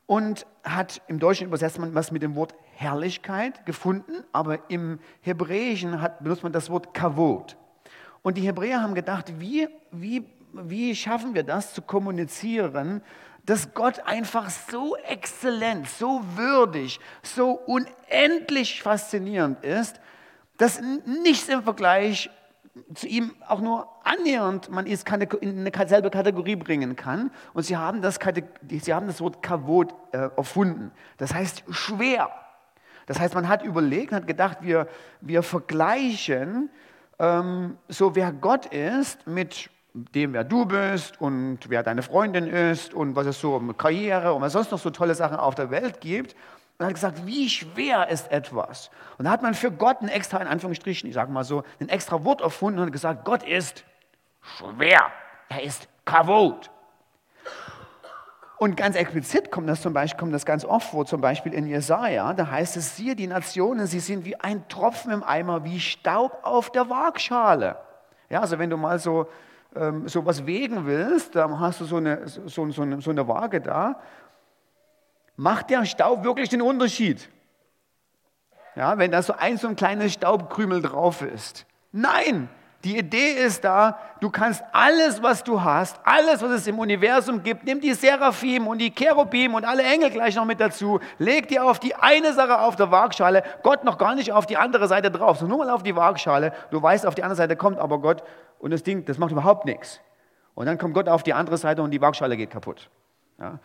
und 0.06 0.46
hat 0.64 1.00
im 1.06 1.20
Deutschen 1.20 1.46
übersetzt 1.46 1.78
man 1.78 1.94
was 1.94 2.10
mit 2.10 2.22
dem 2.22 2.34
Wort 2.34 2.54
Herrlichkeit 2.74 3.64
gefunden, 3.66 4.24
aber 4.32 4.70
im 4.70 4.98
Hebräischen 5.20 6.00
hat, 6.00 6.22
benutzt 6.24 6.42
man 6.42 6.52
das 6.52 6.70
Wort 6.70 6.92
Kavod. 6.94 7.56
Und 8.22 8.36
die 8.36 8.42
Hebräer 8.42 8.82
haben 8.82 8.94
gedacht, 8.94 9.32
wie, 9.38 9.68
wie, 9.92 10.24
wie 10.52 10.96
schaffen 10.96 11.34
wir 11.34 11.44
das 11.44 11.72
zu 11.72 11.82
kommunizieren, 11.82 13.02
dass 13.48 13.72
Gott 13.72 14.00
einfach 14.04 14.50
so 14.50 14.94
exzellent, 14.96 15.88
so 15.88 16.20
würdig, 16.36 17.00
so 17.22 17.52
unendlich 17.52 18.82
faszinierend 18.82 19.64
ist, 19.64 19.98
dass 20.58 20.82
nichts 21.22 21.48
im 21.48 21.62
Vergleich 21.62 22.28
zu 22.94 23.06
ihm 23.06 23.34
auch 23.46 23.60
nur 23.60 23.88
annähernd 24.04 24.68
man 24.68 24.86
es 24.86 25.02
in 25.40 25.66
eine 25.66 25.88
selbe 25.88 26.10
Kategorie 26.10 26.56
bringen 26.56 26.94
kann. 26.94 27.30
Und 27.54 27.62
sie 27.62 27.78
haben 27.78 28.02
das, 28.02 28.18
sie 28.68 28.92
haben 28.92 29.06
das 29.06 29.22
Wort 29.22 29.42
Kavod 29.42 29.94
äh, 30.12 30.28
erfunden. 30.36 30.92
Das 31.16 31.32
heißt 31.32 31.64
schwer. 31.70 32.30
Das 33.06 33.18
heißt, 33.18 33.34
man 33.34 33.48
hat 33.48 33.62
überlegt, 33.62 34.12
hat 34.12 34.26
gedacht, 34.26 34.58
wir, 34.60 34.88
wir 35.22 35.42
vergleichen 35.42 36.68
ähm, 37.18 37.78
so, 37.88 38.14
wer 38.14 38.30
Gott 38.30 38.66
ist 38.66 39.26
mit 39.26 39.70
dem, 39.94 40.32
wer 40.32 40.44
du 40.44 40.66
bist 40.66 41.20
und 41.20 41.58
wer 41.68 41.82
deine 41.82 42.02
Freundin 42.02 42.46
ist 42.46 42.94
und 42.94 43.16
was 43.16 43.26
es 43.26 43.40
so 43.40 43.54
um 43.56 43.76
Karriere 43.76 44.32
und 44.34 44.42
was 44.42 44.52
sonst 44.52 44.70
noch 44.70 44.78
so 44.78 44.90
tolle 44.90 45.14
Sachen 45.14 45.36
auf 45.36 45.54
der 45.54 45.70
Welt 45.70 46.00
gibt. 46.00 46.36
Und 46.78 46.86
hat 46.86 46.94
gesagt, 46.94 47.26
wie 47.26 47.48
schwer 47.48 48.08
ist 48.08 48.30
etwas? 48.30 48.90
Und 49.18 49.24
da 49.24 49.32
hat 49.32 49.42
man 49.42 49.54
für 49.54 49.72
Gott 49.72 50.00
ein 50.00 50.08
extra, 50.08 50.38
in 50.38 50.46
Anführungsstrichen, 50.46 51.08
ich 51.08 51.14
sage 51.14 51.32
mal 51.32 51.42
so, 51.42 51.64
ein 51.80 51.88
extra 51.88 52.22
Wort 52.24 52.40
erfunden 52.40 52.78
und 52.78 52.92
gesagt, 52.92 53.24
Gott 53.24 53.42
ist 53.42 53.84
schwer. 54.40 55.10
Er 55.48 55.62
ist 55.64 55.88
Kavot. 56.04 56.70
Und 58.58 58.76
ganz 58.76 58.96
explizit 58.96 59.50
kommt 59.50 59.68
das 59.68 59.82
zum 59.82 59.92
Beispiel, 59.92 60.18
kommt 60.18 60.34
das 60.34 60.44
ganz 60.44 60.64
oft 60.64 60.90
vor, 60.90 61.06
zum 61.06 61.20
Beispiel 61.20 61.54
in 61.54 61.66
Jesaja, 61.66 62.32
da 62.32 62.50
heißt 62.50 62.76
es, 62.76 62.96
siehe, 62.96 63.14
die 63.14 63.28
Nationen, 63.28 63.86
sie 63.86 64.00
sind 64.00 64.24
wie 64.24 64.34
ein 64.34 64.66
Tropfen 64.68 65.12
im 65.12 65.22
Eimer, 65.22 65.64
wie 65.64 65.78
Staub 65.78 66.40
auf 66.42 66.70
der 66.70 66.90
Waagschale. 66.90 67.76
Ja, 68.30 68.40
also 68.40 68.58
wenn 68.58 68.68
du 68.68 68.76
mal 68.76 68.98
so 68.98 69.28
ähm, 69.74 70.08
sowas 70.08 70.46
wägen 70.46 70.86
willst, 70.86 71.34
dann 71.34 71.60
hast 71.60 71.80
du 71.80 71.84
so 71.84 71.96
eine, 71.96 72.26
so, 72.26 72.70
so, 72.70 73.00
so 73.00 73.10
eine 73.10 73.28
Waage 73.28 73.60
da. 73.60 74.00
Macht 75.36 75.70
der 75.70 75.84
Staub 75.84 76.24
wirklich 76.24 76.48
den 76.48 76.62
Unterschied? 76.62 77.28
Ja, 78.74 78.98
wenn 78.98 79.10
da 79.10 79.22
so 79.22 79.34
ein 79.34 79.56
so 79.56 79.68
ein 79.68 79.76
kleines 79.76 80.12
Staubkrümel 80.14 80.82
drauf 80.82 81.22
ist. 81.22 81.66
Nein, 81.92 82.48
die 82.84 82.96
Idee 82.96 83.32
ist 83.32 83.64
da, 83.64 83.98
du 84.20 84.30
kannst 84.30 84.62
alles, 84.72 85.20
was 85.20 85.42
du 85.42 85.60
hast, 85.60 85.98
alles, 86.04 86.40
was 86.42 86.50
es 86.50 86.66
im 86.68 86.78
Universum 86.78 87.42
gibt, 87.42 87.64
nimm 87.64 87.80
die 87.80 87.92
Seraphim 87.92 88.68
und 88.68 88.78
die 88.78 88.92
Cherubim 88.92 89.54
und 89.54 89.64
alle 89.64 89.82
Engel 89.82 90.10
gleich 90.10 90.36
noch 90.36 90.44
mit 90.44 90.60
dazu, 90.60 91.00
leg 91.18 91.48
dir 91.48 91.64
auf 91.64 91.80
die 91.80 91.96
eine 91.96 92.32
Sache 92.32 92.60
auf 92.60 92.76
der 92.76 92.92
Waagschale, 92.92 93.42
Gott 93.64 93.82
noch 93.82 93.98
gar 93.98 94.14
nicht 94.14 94.32
auf 94.32 94.46
die 94.46 94.56
andere 94.56 94.86
Seite 94.86 95.10
drauf, 95.10 95.38
sondern 95.38 95.58
nur 95.58 95.66
mal 95.66 95.74
auf 95.74 95.82
die 95.82 95.96
Waagschale. 95.96 96.52
Du 96.70 96.80
weißt, 96.80 97.04
auf 97.04 97.16
die 97.16 97.24
andere 97.24 97.36
Seite 97.36 97.56
kommt 97.56 97.78
aber 97.80 97.98
Gott 97.98 98.22
und 98.60 98.70
das 98.70 98.84
Ding, 98.84 99.04
das 99.04 99.18
macht 99.18 99.32
überhaupt 99.32 99.64
nichts. 99.64 100.00
Und 100.54 100.66
dann 100.66 100.78
kommt 100.78 100.94
Gott 100.94 101.08
auf 101.08 101.24
die 101.24 101.34
andere 101.34 101.56
Seite 101.56 101.82
und 101.82 101.90
die 101.90 102.00
Waagschale 102.00 102.36
geht 102.36 102.50
kaputt. 102.50 102.90
Ja? 103.40 103.58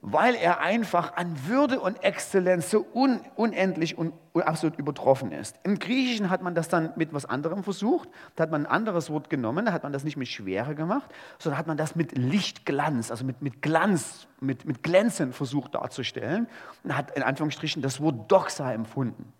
Weil 0.00 0.36
er 0.36 0.60
einfach 0.60 1.16
an 1.16 1.48
Würde 1.48 1.80
und 1.80 2.04
Exzellenz 2.04 2.70
so 2.70 2.86
un, 2.94 3.20
unendlich 3.34 3.98
und, 3.98 4.12
absolut 4.34 4.78
übertroffen 4.78 5.32
ist. 5.32 5.58
Im 5.64 5.80
Griechischen 5.80 6.30
hat 6.30 6.42
man 6.42 6.54
das 6.54 6.68
dann 6.68 6.92
mit 6.94 7.12
was 7.12 7.24
anderem 7.24 7.64
versucht. 7.64 8.08
Da 8.36 8.44
hat 8.44 8.52
man 8.52 8.66
ein 8.66 8.70
anderes 8.70 9.10
Wort 9.10 9.30
genommen, 9.30 9.66
da 9.66 9.72
hat 9.72 9.82
man 9.82 9.92
das 9.92 10.04
nicht 10.04 10.16
mit 10.16 10.28
Schwere 10.28 10.76
gemacht, 10.76 11.10
sondern 11.40 11.58
hat 11.58 11.66
man 11.66 11.76
das 11.76 11.96
mit 11.96 12.16
Lichtglanz, 12.16 13.10
also 13.10 13.24
mit, 13.24 13.42
mit 13.42 13.62
Glanz, 13.62 14.28
mit, 14.40 14.64
mit 14.64 14.84
Glänzen 14.84 15.32
versucht 15.32 15.74
darzustellen 15.74 16.46
und 16.84 16.96
hat 16.96 17.16
in 17.16 17.24
Anführungsstrichen 17.24 17.82
das 17.82 18.00
Wort 18.00 18.30
Doxa 18.30 18.72
empfunden, 18.72 19.32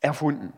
erfunden. 0.00 0.52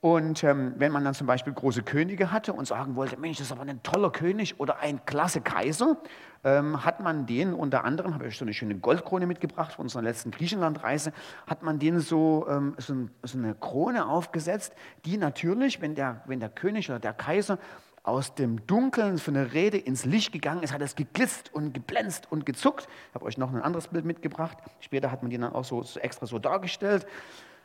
Und 0.00 0.44
ähm, 0.44 0.74
wenn 0.76 0.92
man 0.92 1.04
dann 1.04 1.12
zum 1.12 1.26
Beispiel 1.26 1.52
große 1.52 1.82
Könige 1.82 2.32
hatte 2.32 2.54
und 2.54 2.66
sagen 2.66 2.96
wollte, 2.96 3.18
Mensch, 3.18 3.36
das 3.36 3.48
ist 3.48 3.52
aber 3.52 3.62
ein 3.62 3.82
toller 3.82 4.10
König 4.10 4.58
oder 4.58 4.78
ein 4.78 5.04
klasse 5.04 5.42
Kaiser, 5.42 5.98
ähm, 6.44 6.84
hat 6.84 7.00
man 7.00 7.26
den 7.26 7.52
unter 7.52 7.84
anderem, 7.84 8.14
habe 8.14 8.26
ich 8.26 8.38
so 8.38 8.44
eine 8.44 8.54
schöne 8.54 8.76
Goldkrone 8.76 9.26
mitgebracht 9.26 9.72
von 9.72 9.84
unserer 9.84 10.02
letzten 10.02 10.30
Griechenlandreise, 10.30 11.12
hat 11.46 11.62
man 11.62 11.78
denen 11.78 12.00
so, 12.00 12.46
ähm, 12.48 12.74
so, 12.78 12.94
ein, 12.94 13.10
so, 13.22 13.38
eine 13.38 13.54
Krone 13.54 14.06
aufgesetzt, 14.08 14.74
die 15.04 15.16
natürlich, 15.16 15.80
wenn 15.80 15.94
der, 15.94 16.22
wenn 16.26 16.40
der 16.40 16.48
König 16.48 16.88
oder 16.88 16.98
der 16.98 17.12
Kaiser 17.12 17.58
aus 18.02 18.34
dem 18.34 18.66
Dunkeln 18.66 19.18
für 19.18 19.30
eine 19.30 19.52
Rede 19.52 19.76
ins 19.76 20.06
Licht 20.06 20.32
gegangen 20.32 20.62
ist, 20.62 20.72
hat 20.72 20.80
es 20.80 20.96
geglitzt 20.96 21.52
und 21.52 21.74
geblänzt 21.74 22.30
und 22.30 22.46
gezuckt. 22.46 22.88
Ich 23.10 23.14
habe 23.14 23.26
euch 23.26 23.36
noch 23.36 23.52
ein 23.52 23.60
anderes 23.60 23.88
Bild 23.88 24.06
mitgebracht. 24.06 24.56
Später 24.80 25.10
hat 25.10 25.22
man 25.22 25.30
die 25.30 25.38
dann 25.38 25.52
auch 25.52 25.64
so, 25.64 25.82
so 25.82 26.00
extra 26.00 26.26
so 26.26 26.38
dargestellt, 26.38 27.06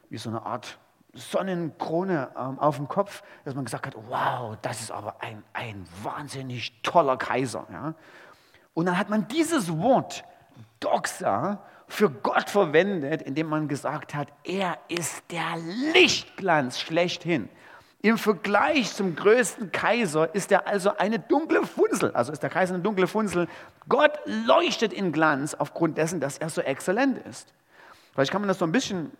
wie 0.10 0.17
so 0.17 0.29
eine 0.29 0.46
Art 0.46 0.77
Sonnenkrone 1.13 2.29
ähm, 2.38 2.60
auf 2.60 2.75
dem 2.75 2.89
Kopf, 2.89 3.24
dass 3.46 3.55
man 3.55 3.63
gesagt 3.63 3.88
hat, 3.88 3.96
wow, 4.10 4.58
das 4.62 4.82
ist 4.82 4.91
aber 4.91 5.22
ein, 5.22 5.44
ein 5.53 5.86
wahnsinnig 6.03 6.82
toller 6.84 7.15
Kaiser. 7.15 7.65
Ja? 7.72 7.96
Und 8.75 8.86
dann 8.86 9.00
hat 9.00 9.10
man 9.10 9.27
dieses 9.29 9.75
Wort 9.79 10.24
Doxa 10.82 11.63
für 11.88 12.12
Gott 12.12 12.50
verwendet, 12.50 13.24
indem 13.24 13.48
man 13.48 13.67
gesagt 13.67 14.13
hat, 14.13 14.27
er 14.44 14.77
ist 14.89 15.24
der 15.32 15.55
Lichtglanz 15.94 16.79
schlechthin. 16.79 17.50
Im 18.01 18.17
Vergleich 18.17 18.94
zum 18.94 19.15
größten 19.15 19.72
Kaiser 19.72 20.36
ist 20.36 20.51
er 20.51 20.67
also 20.67 20.96
eine 20.98 21.17
dunkle 21.17 21.65
Funzel, 21.65 22.12
also 22.12 22.32
ist 22.32 22.44
der 22.44 22.51
Kaiser 22.51 22.75
eine 22.75 22.84
dunkle 22.84 23.08
Funzel. 23.08 23.48
Gott 23.88 24.12
leuchtet 24.25 24.94
in 24.94 25.12
Glanz 25.12 25.55
aufgrund 25.55 25.98
dessen, 25.98 26.20
dass 26.20 26.38
er 26.38 26.50
so 26.50 26.62
exzellent 26.62 27.17
ist. 27.25 27.53
Vielleicht 28.15 28.31
kann 28.31 28.41
man 28.41 28.48
das 28.48 28.60
so 28.60 28.65
ein 28.65 28.72
bisschen 28.72 29.12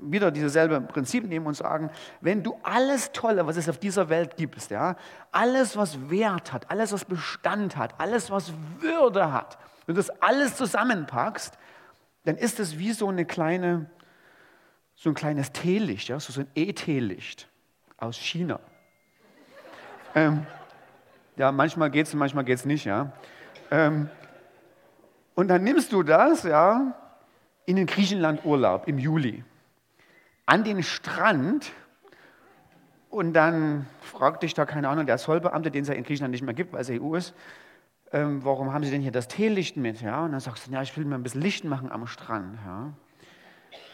wieder 0.00 0.30
dieses 0.30 0.54
selbe 0.54 0.80
Prinzip 0.80 1.28
nehmen 1.28 1.46
und 1.46 1.54
sagen, 1.54 1.90
wenn 2.22 2.42
du 2.42 2.58
alles 2.62 3.12
Tolle, 3.12 3.46
was 3.46 3.58
es 3.58 3.68
auf 3.68 3.76
dieser 3.76 4.08
Welt 4.08 4.38
gibt, 4.38 4.70
ja, 4.70 4.96
alles, 5.30 5.76
was 5.76 6.08
Wert 6.08 6.50
hat, 6.50 6.70
alles, 6.70 6.90
was 6.94 7.04
Bestand 7.04 7.76
hat, 7.76 8.00
alles, 8.00 8.30
was 8.30 8.54
Würde 8.78 9.30
hat, 9.30 9.58
wenn 9.84 9.94
du 9.94 10.00
das 10.00 10.08
alles 10.22 10.56
zusammenpackst, 10.56 11.58
dann 12.24 12.36
ist 12.38 12.60
es 12.60 12.78
wie 12.78 12.92
so 12.92 13.08
eine 13.08 13.26
kleine, 13.26 13.90
so 14.94 15.10
ein 15.10 15.14
kleines 15.14 15.52
Teelicht, 15.52 16.08
ja, 16.08 16.18
so 16.18 16.40
ein 16.40 16.48
E-Teelicht 16.54 17.46
aus 17.98 18.16
China. 18.16 18.58
Ähm, 20.14 20.46
ja, 21.36 21.52
manchmal 21.52 21.90
geht 21.90 22.06
es 22.06 22.14
und 22.14 22.20
manchmal 22.20 22.44
geht 22.44 22.56
es 22.56 22.64
nicht, 22.64 22.86
ja. 22.86 23.12
Ähm, 23.70 24.08
und 25.34 25.48
dann 25.48 25.62
nimmst 25.62 25.92
du 25.92 26.02
das, 26.02 26.42
ja, 26.42 26.94
in 27.70 27.76
den 27.76 27.86
Griechenland 27.86 28.44
Urlaub 28.44 28.88
im 28.88 28.98
Juli 28.98 29.44
an 30.44 30.64
den 30.64 30.82
Strand 30.82 31.70
und 33.08 33.32
dann 33.32 33.86
fragte 34.00 34.44
ich 34.44 34.54
da, 34.54 34.66
keine 34.66 34.88
Ahnung, 34.88 35.06
der 35.06 35.18
Zollbeamte, 35.18 35.70
den 35.70 35.82
es 35.82 35.88
ja 35.88 35.94
in 35.94 36.02
Griechenland 36.02 36.32
nicht 36.32 36.42
mehr 36.42 36.54
gibt, 36.54 36.72
weil 36.72 36.80
es 36.80 36.90
EU 36.90 37.14
ist, 37.14 37.32
ähm, 38.12 38.44
warum 38.44 38.72
haben 38.72 38.82
Sie 38.82 38.90
denn 38.90 39.00
hier 39.00 39.12
das 39.12 39.28
Teelicht 39.28 39.76
mit? 39.76 40.00
Ja? 40.00 40.24
Und 40.24 40.32
dann 40.32 40.40
sagst 40.40 40.66
du, 40.66 40.72
ja, 40.72 40.82
ich 40.82 40.96
will 40.96 41.04
mir 41.04 41.14
ein 41.14 41.22
bisschen 41.22 41.42
Licht 41.42 41.64
machen 41.64 41.92
am 41.92 42.08
Strand. 42.08 42.58
Ja? 42.66 42.92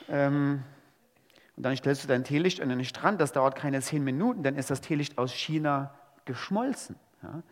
Ähm, 0.09 0.63
und 1.57 1.63
dann 1.63 1.77
stellst 1.77 2.05
du 2.05 2.09
dein 2.09 2.25
Teelicht 2.25 2.63
an 2.63 2.71
den 2.71 2.83
Strand, 2.85 3.21
das 3.21 3.33
dauert 3.33 3.57
keine 3.57 3.83
zehn 3.83 4.03
Minuten, 4.03 4.43
dann 4.43 4.57
ist 4.57 4.71
das 4.71 4.81
Teelicht 4.81 5.19
aus 5.19 5.35
China 5.35 5.95
geschmolzen. 6.25 6.97
Ja? 7.23 7.43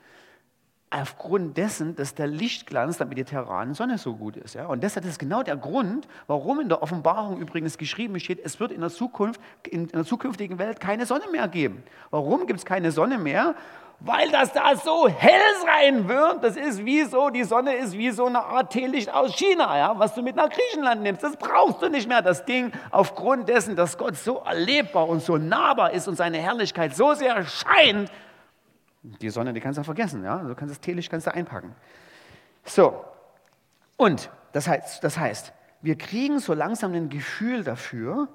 Aufgrund 1.00 1.56
dessen, 1.56 1.96
dass 1.96 2.14
der 2.14 2.26
Lichtglanz 2.26 2.98
der 2.98 3.06
mediterranen 3.06 3.74
Sonne 3.74 3.98
so 3.98 4.14
gut 4.14 4.36
ist. 4.36 4.54
Ja? 4.54 4.66
Und 4.66 4.82
deshalb 4.82 5.04
ist 5.06 5.18
genau 5.18 5.42
der 5.42 5.56
Grund, 5.56 6.06
warum 6.26 6.60
in 6.60 6.68
der 6.68 6.82
Offenbarung 6.82 7.38
übrigens 7.38 7.78
geschrieben 7.78 8.18
steht, 8.20 8.40
es 8.44 8.60
wird 8.60 8.70
in 8.70 8.80
der 8.80 8.90
Zukunft, 8.90 9.40
in 9.68 9.88
der 9.88 10.04
zukünftigen 10.04 10.58
Welt 10.58 10.78
keine 10.80 11.06
Sonne 11.06 11.24
mehr 11.32 11.48
geben. 11.48 11.82
Warum 12.10 12.46
gibt 12.46 12.60
es 12.60 12.64
keine 12.64 12.92
Sonne 12.92 13.18
mehr? 13.18 13.56
Weil 14.00 14.30
das 14.30 14.52
da 14.52 14.76
so 14.76 15.08
hell 15.08 15.40
sein 15.64 16.08
wird. 16.08 16.44
Das 16.44 16.56
ist 16.56 16.84
wie 16.84 17.02
so, 17.04 17.30
die 17.30 17.44
Sonne 17.44 17.74
ist 17.74 17.94
wie 17.94 18.10
so 18.10 18.26
eine 18.26 18.44
Art 18.44 18.72
Teelicht 18.72 19.12
aus 19.12 19.34
China, 19.34 19.76
ja? 19.76 19.98
was 19.98 20.14
du 20.14 20.22
mit 20.22 20.36
nach 20.36 20.50
Griechenland 20.50 21.02
nimmst. 21.02 21.24
Das 21.24 21.36
brauchst 21.36 21.82
du 21.82 21.88
nicht 21.88 22.08
mehr, 22.08 22.22
das 22.22 22.44
Ding, 22.44 22.70
aufgrund 22.90 23.48
dessen, 23.48 23.74
dass 23.74 23.98
Gott 23.98 24.16
so 24.16 24.42
erlebbar 24.44 25.08
und 25.08 25.22
so 25.22 25.38
nahbar 25.38 25.92
ist 25.92 26.06
und 26.06 26.16
seine 26.16 26.38
Herrlichkeit 26.38 26.94
so 26.94 27.14
sehr 27.14 27.44
scheint, 27.46 28.10
die 29.04 29.30
Sonne, 29.30 29.52
die 29.52 29.60
kannst 29.60 29.78
du 29.78 29.84
vergessen, 29.84 30.24
ja? 30.24 30.38
Du 30.38 30.54
kannst 30.54 30.72
das 30.72 30.80
Teelicht 30.80 31.10
kannst 31.10 31.28
einpacken. 31.28 31.74
So, 32.64 33.04
und 33.96 34.30
das 34.52 34.66
heißt, 34.66 35.04
das 35.04 35.18
heißt, 35.18 35.52
wir 35.82 35.96
kriegen 35.96 36.38
so 36.38 36.54
langsam 36.54 36.94
ein 36.94 37.10
Gefühl 37.10 37.62
dafür, 37.62 38.28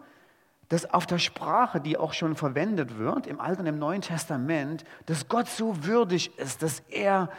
dass 0.69 0.93
auf 0.93 1.07
der 1.07 1.17
Sprache, 1.17 1.81
die 1.81 1.97
auch 1.97 2.13
schon 2.13 2.35
verwendet 2.35 2.99
wird, 2.99 3.25
im 3.25 3.41
Alten 3.41 3.61
und 3.61 3.67
im 3.67 3.79
Neuen 3.79 4.01
Testament, 4.01 4.85
dass 5.07 5.27
Gott 5.27 5.47
so 5.47 5.83
würdig 5.83 6.37
ist, 6.37 6.61
dass 6.61 6.81
er 6.89 7.29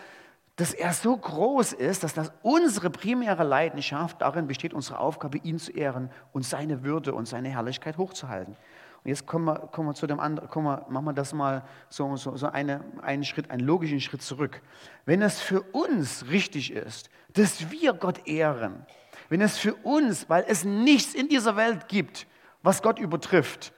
dass 0.60 0.75
er 0.75 0.92
so 0.92 1.16
groß 1.16 1.72
ist, 1.72 2.04
dass 2.04 2.12
das 2.12 2.32
unsere 2.42 2.90
primäre 2.90 3.44
Leidenschaft 3.44 4.20
darin 4.20 4.46
besteht, 4.46 4.75
unsere 4.75 4.99
Aufgabe, 4.99 5.38
ihn 5.38 5.58
zu 5.58 5.72
ehren 5.72 6.10
und 6.32 6.44
seine 6.44 6.84
Würde 6.84 7.14
und 7.14 7.26
seine 7.26 7.49
Herrlichkeit 7.49 7.96
hochzuhalten. 7.96 8.56
Und 9.02 9.09
jetzt 9.09 9.26
kommen 9.26 9.47
wir, 9.47 9.54
kommen 9.73 9.88
wir 9.88 9.95
zu 9.95 10.07
dem 10.07 10.21
anderen, 10.21 10.49
kommen 10.50 10.66
wir, 10.66 10.87
machen 10.90 11.07
wir 11.07 11.12
das 11.12 11.33
mal 11.33 11.62
so, 11.88 12.16
so, 12.16 12.37
so 12.37 12.49
eine, 12.49 12.83
einen 13.02 13.25
Schritt, 13.25 13.50
einen 13.50 13.66
logischen 13.66 14.00
Schritt 14.00 14.23
zurück. 14.23 14.61
Wenn 15.07 15.23
es 15.23 15.40
für 15.40 15.62
uns 15.62 16.26
richtig 16.28 16.73
ist, 16.73 17.09
dass 17.33 17.71
wir 17.71 17.95
Gott 17.95 18.26
ehren, 18.26 18.85
wenn 19.30 19.40
es 19.40 19.57
für 19.57 19.75
uns, 19.75 20.28
weil 20.28 20.45
es 20.47 20.64
nichts 20.64 21.14
in 21.14 21.28
dieser 21.28 21.57
Welt 21.57 21.88
gibt, 21.88 22.26
was 22.62 22.83
Gott 22.83 22.99
übertrifft, 22.99 23.73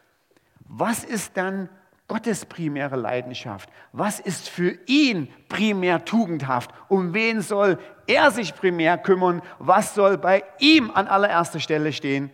was 0.67 1.05
ist 1.05 1.37
dann 1.37 1.69
Gottes 2.09 2.45
primäre 2.45 2.97
Leidenschaft? 2.97 3.71
Was 3.93 4.21
ist 4.21 4.49
für 4.49 4.77
ihn 4.87 5.29
primär 5.49 6.05
tugendhaft? 6.05 6.71
Um 6.89 7.15
wen 7.15 7.41
soll 7.41 7.79
er 8.07 8.31
sich 8.31 8.55
primär 8.55 8.99
kümmern? 8.99 9.41
Was 9.59 9.95
soll 9.95 10.19
bei 10.19 10.45
ihm 10.59 10.91
an 10.91 11.07
allererster 11.07 11.61
Stelle 11.61 11.93
stehen? 11.93 12.31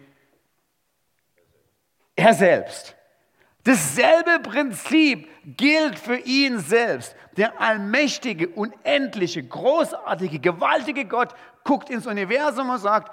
Er 2.19 2.35
selbst. 2.35 2.97
Dasselbe 3.63 4.41
Prinzip 4.43 5.29
gilt 5.57 5.97
für 5.97 6.17
ihn 6.17 6.59
selbst. 6.59 7.15
Der 7.37 7.61
allmächtige, 7.61 8.49
unendliche, 8.49 9.45
großartige, 9.45 10.41
gewaltige 10.41 11.05
Gott 11.05 11.33
guckt 11.63 11.91
ins 11.91 12.09
Universum 12.09 12.71
und 12.71 12.79
sagt, 12.79 13.13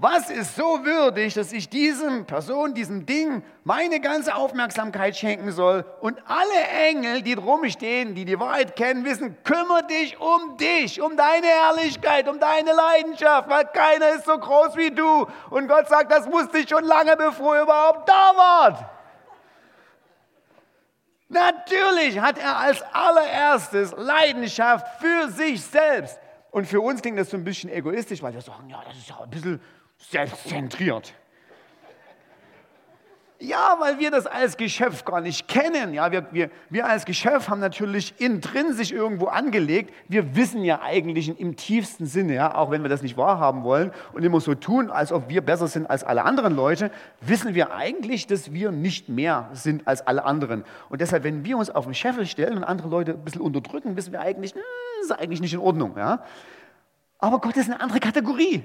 was 0.00 0.30
ist 0.30 0.54
so 0.54 0.84
würdig, 0.84 1.34
dass 1.34 1.52
ich 1.52 1.68
diesem 1.68 2.24
Person, 2.24 2.72
diesem 2.72 3.04
Ding 3.04 3.42
meine 3.64 3.98
ganze 3.98 4.36
Aufmerksamkeit 4.36 5.16
schenken 5.16 5.50
soll? 5.50 5.84
Und 6.00 6.20
alle 6.24 6.88
Engel, 6.88 7.22
die 7.22 7.34
drum 7.34 7.68
stehen, 7.68 8.14
die 8.14 8.24
die 8.24 8.38
Wahrheit 8.38 8.76
kennen, 8.76 9.04
wissen, 9.04 9.36
kümmere 9.42 9.84
dich 9.88 10.16
um 10.20 10.56
dich, 10.56 11.00
um 11.00 11.16
deine 11.16 11.48
Herrlichkeit, 11.48 12.28
um 12.28 12.38
deine 12.38 12.74
Leidenschaft, 12.74 13.50
weil 13.50 13.64
keiner 13.64 14.10
ist 14.10 14.24
so 14.24 14.38
groß 14.38 14.76
wie 14.76 14.92
du. 14.92 15.26
Und 15.50 15.66
Gott 15.66 15.88
sagt, 15.88 16.12
das 16.12 16.30
wusste 16.30 16.58
ich 16.58 16.68
schon 16.68 16.84
lange, 16.84 17.16
bevor 17.16 17.56
ihr 17.56 17.62
überhaupt 17.62 18.08
da 18.08 18.32
wart. 18.36 18.84
Natürlich 21.28 22.20
hat 22.20 22.38
er 22.38 22.56
als 22.56 22.82
allererstes 22.92 23.92
Leidenschaft 23.96 24.86
für 25.00 25.28
sich 25.28 25.60
selbst. 25.60 26.20
Und 26.52 26.66
für 26.66 26.80
uns 26.80 27.02
klingt 27.02 27.18
das 27.18 27.30
so 27.30 27.36
ein 27.36 27.44
bisschen 27.44 27.68
egoistisch, 27.68 28.22
weil 28.22 28.32
wir 28.32 28.40
sagen, 28.40 28.68
ja, 28.68 28.80
das 28.86 28.96
ist 28.96 29.08
ja 29.08 29.20
ein 29.20 29.28
bisschen 29.28 29.60
selbstzentriert. 29.98 31.14
Ja, 33.40 33.76
weil 33.78 34.00
wir 34.00 34.10
das 34.10 34.26
als 34.26 34.56
Geschöpf 34.56 35.04
gar 35.04 35.20
nicht 35.20 35.46
kennen. 35.46 35.94
Ja, 35.94 36.10
wir, 36.10 36.26
wir, 36.32 36.50
wir 36.70 36.86
als 36.86 37.04
Geschöpf 37.04 37.48
haben 37.48 37.60
natürlich 37.60 38.14
intrinsisch 38.18 38.90
irgendwo 38.90 39.26
angelegt. 39.26 39.94
Wir 40.08 40.34
wissen 40.34 40.64
ja 40.64 40.80
eigentlich 40.82 41.38
im 41.38 41.54
tiefsten 41.54 42.06
Sinne, 42.06 42.34
ja, 42.34 42.56
auch 42.56 42.72
wenn 42.72 42.82
wir 42.82 42.88
das 42.88 43.00
nicht 43.00 43.16
wahrhaben 43.16 43.62
wollen 43.62 43.92
und 44.12 44.24
immer 44.24 44.40
so 44.40 44.56
tun, 44.56 44.90
als 44.90 45.12
ob 45.12 45.28
wir 45.28 45.40
besser 45.40 45.68
sind 45.68 45.88
als 45.88 46.02
alle 46.02 46.24
anderen 46.24 46.56
Leute, 46.56 46.90
wissen 47.20 47.54
wir 47.54 47.72
eigentlich, 47.72 48.26
dass 48.26 48.52
wir 48.52 48.72
nicht 48.72 49.08
mehr 49.08 49.50
sind 49.52 49.86
als 49.86 50.04
alle 50.04 50.24
anderen. 50.24 50.64
Und 50.88 51.00
deshalb, 51.00 51.22
wenn 51.22 51.44
wir 51.44 51.58
uns 51.58 51.70
auf 51.70 51.84
den 51.84 51.94
Scheffel 51.94 52.26
stellen 52.26 52.56
und 52.56 52.64
andere 52.64 52.88
Leute 52.88 53.12
ein 53.12 53.24
bisschen 53.24 53.42
unterdrücken, 53.42 53.96
wissen 53.96 54.10
wir 54.10 54.20
eigentlich, 54.20 54.52
hm, 54.54 54.62
das 54.98 55.10
ist 55.10 55.12
eigentlich 55.12 55.40
nicht 55.40 55.54
in 55.54 55.60
Ordnung. 55.60 55.96
Ja. 55.96 56.24
Aber 57.20 57.38
Gott 57.38 57.56
ist 57.56 57.70
eine 57.70 57.80
andere 57.80 58.00
Kategorie. 58.00 58.64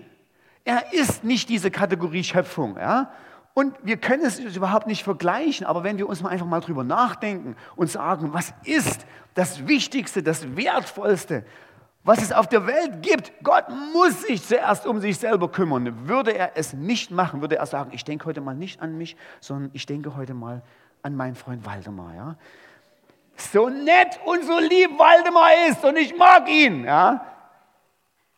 Er 0.65 0.93
ist 0.93 1.23
nicht 1.23 1.49
diese 1.49 1.71
Kategorie 1.71 2.23
Schöpfung. 2.23 2.77
Ja? 2.77 3.11
Und 3.53 3.75
wir 3.83 3.97
können 3.97 4.25
es 4.25 4.39
überhaupt 4.39 4.87
nicht 4.87 5.03
vergleichen, 5.03 5.65
aber 5.65 5.83
wenn 5.83 5.97
wir 5.97 6.09
uns 6.09 6.21
mal 6.21 6.29
einfach 6.29 6.45
mal 6.47 6.61
drüber 6.61 6.83
nachdenken 6.83 7.55
und 7.75 7.89
sagen, 7.89 8.33
was 8.33 8.53
ist 8.63 9.05
das 9.35 9.67
Wichtigste, 9.67 10.23
das 10.23 10.55
Wertvollste, 10.55 11.45
was 12.03 12.21
es 12.21 12.31
auf 12.31 12.47
der 12.47 12.67
Welt 12.67 13.01
gibt, 13.01 13.31
Gott 13.43 13.65
muss 13.93 14.23
sich 14.23 14.45
zuerst 14.45 14.85
um 14.85 14.99
sich 14.99 15.17
selber 15.17 15.49
kümmern. 15.49 16.07
Würde 16.07 16.35
er 16.35 16.57
es 16.57 16.73
nicht 16.73 17.11
machen, 17.11 17.41
würde 17.41 17.57
er 17.57 17.65
sagen, 17.65 17.91
ich 17.93 18.03
denke 18.03 18.25
heute 18.25 18.41
mal 18.41 18.55
nicht 18.55 18.81
an 18.81 18.97
mich, 18.97 19.15
sondern 19.39 19.69
ich 19.73 19.85
denke 19.85 20.15
heute 20.15 20.33
mal 20.33 20.63
an 21.01 21.15
meinen 21.15 21.35
Freund 21.35 21.65
Waldemar. 21.65 22.13
Ja? 22.15 22.35
So 23.37 23.69
nett 23.69 24.19
und 24.25 24.43
so 24.43 24.59
lieb 24.59 24.97
Waldemar 24.97 25.49
ist 25.69 25.83
und 25.85 25.95
ich 25.95 26.17
mag 26.17 26.49
ihn. 26.49 26.83
Ja? 26.83 27.25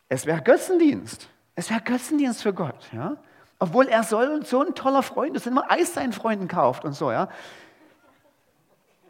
Es 0.08 0.26
wäre 0.26 0.42
Götzendienst. 0.42 1.28
Es 1.56 1.70
wäre 1.70 1.80
Götzendienst 1.80 2.42
für 2.42 2.52
Gott, 2.52 2.88
ja. 2.92 3.16
Obwohl 3.58 3.88
er 3.88 4.02
soll 4.02 4.44
so 4.44 4.60
ein 4.62 4.74
toller 4.74 5.02
Freund 5.02 5.34
ist, 5.34 5.46
immer 5.46 5.70
Eis 5.70 5.94
seinen 5.94 6.12
Freunden 6.12 6.46
kauft 6.46 6.84
und 6.84 6.92
so, 6.92 7.10
ja. 7.10 7.28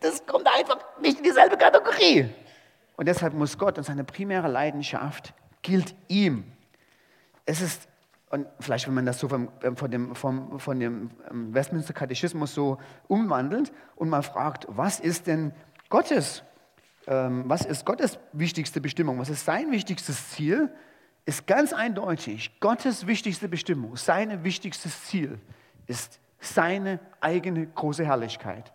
Das 0.00 0.24
kommt 0.24 0.46
einfach 0.46 0.78
nicht 1.00 1.18
in 1.18 1.24
dieselbe 1.24 1.56
Kategorie. 1.56 2.30
Und 2.96 3.08
deshalb 3.08 3.34
muss 3.34 3.58
Gott 3.58 3.76
und 3.78 3.84
seine 3.84 4.04
primäre 4.04 4.48
Leidenschaft 4.48 5.34
gilt 5.62 5.96
ihm. 6.06 6.44
Es 7.44 7.60
ist, 7.60 7.88
und 8.30 8.46
vielleicht 8.60 8.86
wenn 8.86 8.94
man 8.94 9.06
das 9.06 9.18
so 9.18 9.28
vom, 9.28 9.48
äh, 9.62 9.74
von 9.74 9.90
dem, 9.90 10.14
vom, 10.14 10.60
von 10.60 10.78
dem 10.78 11.10
ähm, 11.28 11.52
Westminster 11.52 11.92
Katechismus 11.92 12.54
so 12.54 12.78
umwandelt 13.08 13.72
und 13.96 14.08
mal 14.08 14.22
fragt, 14.22 14.66
was 14.68 15.00
ist 15.00 15.26
denn 15.26 15.52
Gottes, 15.88 16.44
ähm, 17.08 17.44
was 17.46 17.64
ist 17.64 17.84
Gottes 17.84 18.20
wichtigste 18.32 18.80
Bestimmung, 18.80 19.18
was 19.18 19.30
ist 19.30 19.44
sein 19.44 19.72
wichtigstes 19.72 20.30
Ziel? 20.30 20.70
Ist 21.26 21.46
ganz 21.46 21.72
eindeutig, 21.72 22.58
Gottes 22.60 23.06
wichtigste 23.06 23.48
Bestimmung, 23.48 23.96
sein 23.96 24.44
wichtigstes 24.44 25.04
Ziel 25.04 25.38
ist 25.86 26.20
seine 26.38 27.00
eigene 27.20 27.66
große 27.66 28.04
Herrlichkeit. 28.04 28.72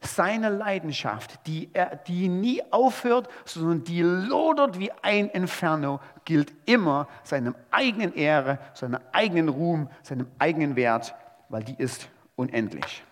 Seine 0.00 0.48
Leidenschaft, 0.48 1.44
die, 1.48 1.70
er, 1.72 1.96
die 1.96 2.28
nie 2.28 2.62
aufhört, 2.70 3.28
sondern 3.44 3.82
die 3.82 4.02
lodert 4.02 4.78
wie 4.78 4.92
ein 5.02 5.28
Inferno, 5.28 5.98
gilt 6.24 6.52
immer 6.66 7.08
seinem 7.24 7.56
eigenen 7.72 8.14
Ehre, 8.14 8.60
seinem 8.74 9.00
eigenen 9.10 9.48
Ruhm, 9.48 9.90
seinem 10.04 10.28
eigenen 10.38 10.76
Wert, 10.76 11.16
weil 11.48 11.64
die 11.64 11.74
ist 11.76 12.08
unendlich. 12.36 13.02